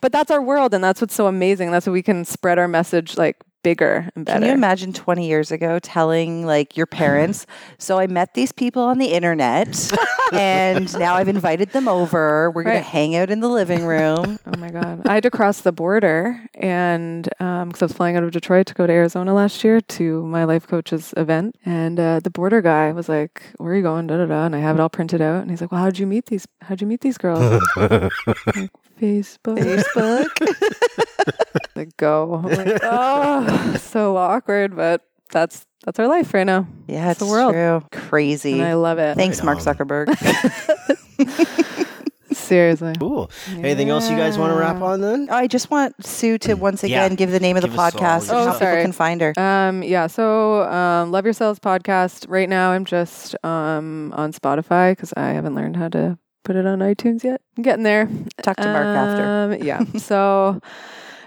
[0.00, 1.70] But that's our world, and that's what's so amazing.
[1.70, 3.36] That's what we can spread our message like
[3.68, 4.40] bigger and better.
[4.40, 7.44] Can you imagine 20 years ago telling like your parents,
[7.78, 9.92] so I met these people on the internet
[10.32, 12.50] and now I've invited them over.
[12.50, 14.38] We're going to hang out in the living room.
[14.48, 15.02] Oh my God.
[15.06, 18.74] I had to cross the border and because I was flying out of Detroit to
[18.74, 21.56] go to Arizona last year to my life coach's event.
[21.66, 24.06] And uh, the border guy was like, Where are you going?
[24.06, 24.46] Da da da.
[24.46, 25.42] And I have it all printed out.
[25.42, 26.46] And he's like, Well, how'd you meet these?
[26.62, 27.40] How'd you meet these girls?
[27.76, 29.58] like, Facebook.
[29.58, 30.28] Facebook.
[31.78, 32.42] Like, go.
[32.44, 33.46] I'm like, oh,
[33.78, 36.66] so awkward, but that's that's our life right now.
[36.86, 37.52] Yeah, it's the world.
[37.52, 37.82] true.
[37.92, 38.54] Crazy.
[38.54, 39.16] And I love it.
[39.16, 39.58] Thanks, Right Mark.
[39.58, 40.08] Zuckerberg.
[42.32, 42.94] Seriously.
[42.98, 43.30] cool.
[43.56, 45.28] Anything else you guys want to wrap on then?
[45.30, 47.04] I just want Sue to once Yeah.
[47.04, 48.72] again give the name of the Give us all podcast your and how Oh, sorry.
[48.76, 49.34] people can find her.
[49.38, 52.26] Um, yeah, so um, Love Your Cells podcast.
[52.28, 56.66] Right now, I'm just um, on Spotify because I haven't learned how to put it
[56.66, 57.40] on iTunes yet.
[57.56, 58.08] I'm getting there.
[58.42, 59.24] Talk to Mark after.
[59.24, 59.84] Um, yeah.
[59.98, 60.60] So,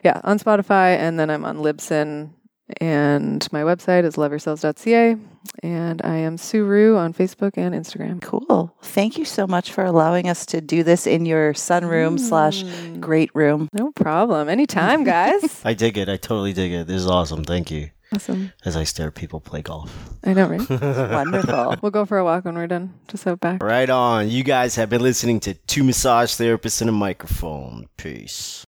[0.03, 2.31] yeah, on Spotify, and then I'm on Libsyn,
[2.79, 5.17] and my website is loveyourcells.ca,
[5.63, 8.21] and I am Suru on Facebook and Instagram.
[8.21, 8.73] Cool.
[8.81, 12.99] Thank you so much for allowing us to do this in your sunroom slash Mm,
[12.99, 13.67] great room.
[13.73, 14.47] No problem.
[14.49, 15.61] Anytime, guys.
[15.65, 16.07] I dig it.
[16.09, 16.87] I totally dig it.
[16.87, 17.43] This is awesome.
[17.43, 17.89] Thank you.
[18.13, 18.51] awesome.
[18.65, 19.91] As I stare people play golf.
[20.23, 20.69] I know, right?
[20.69, 21.75] Wonderful.
[21.81, 22.93] we'll go for a walk when we're done.
[23.07, 23.63] Just out back.
[23.63, 24.29] Right on.
[24.29, 27.87] You guys have been listening to Two Massage Therapists and a Microphone.
[27.97, 28.59] Peace.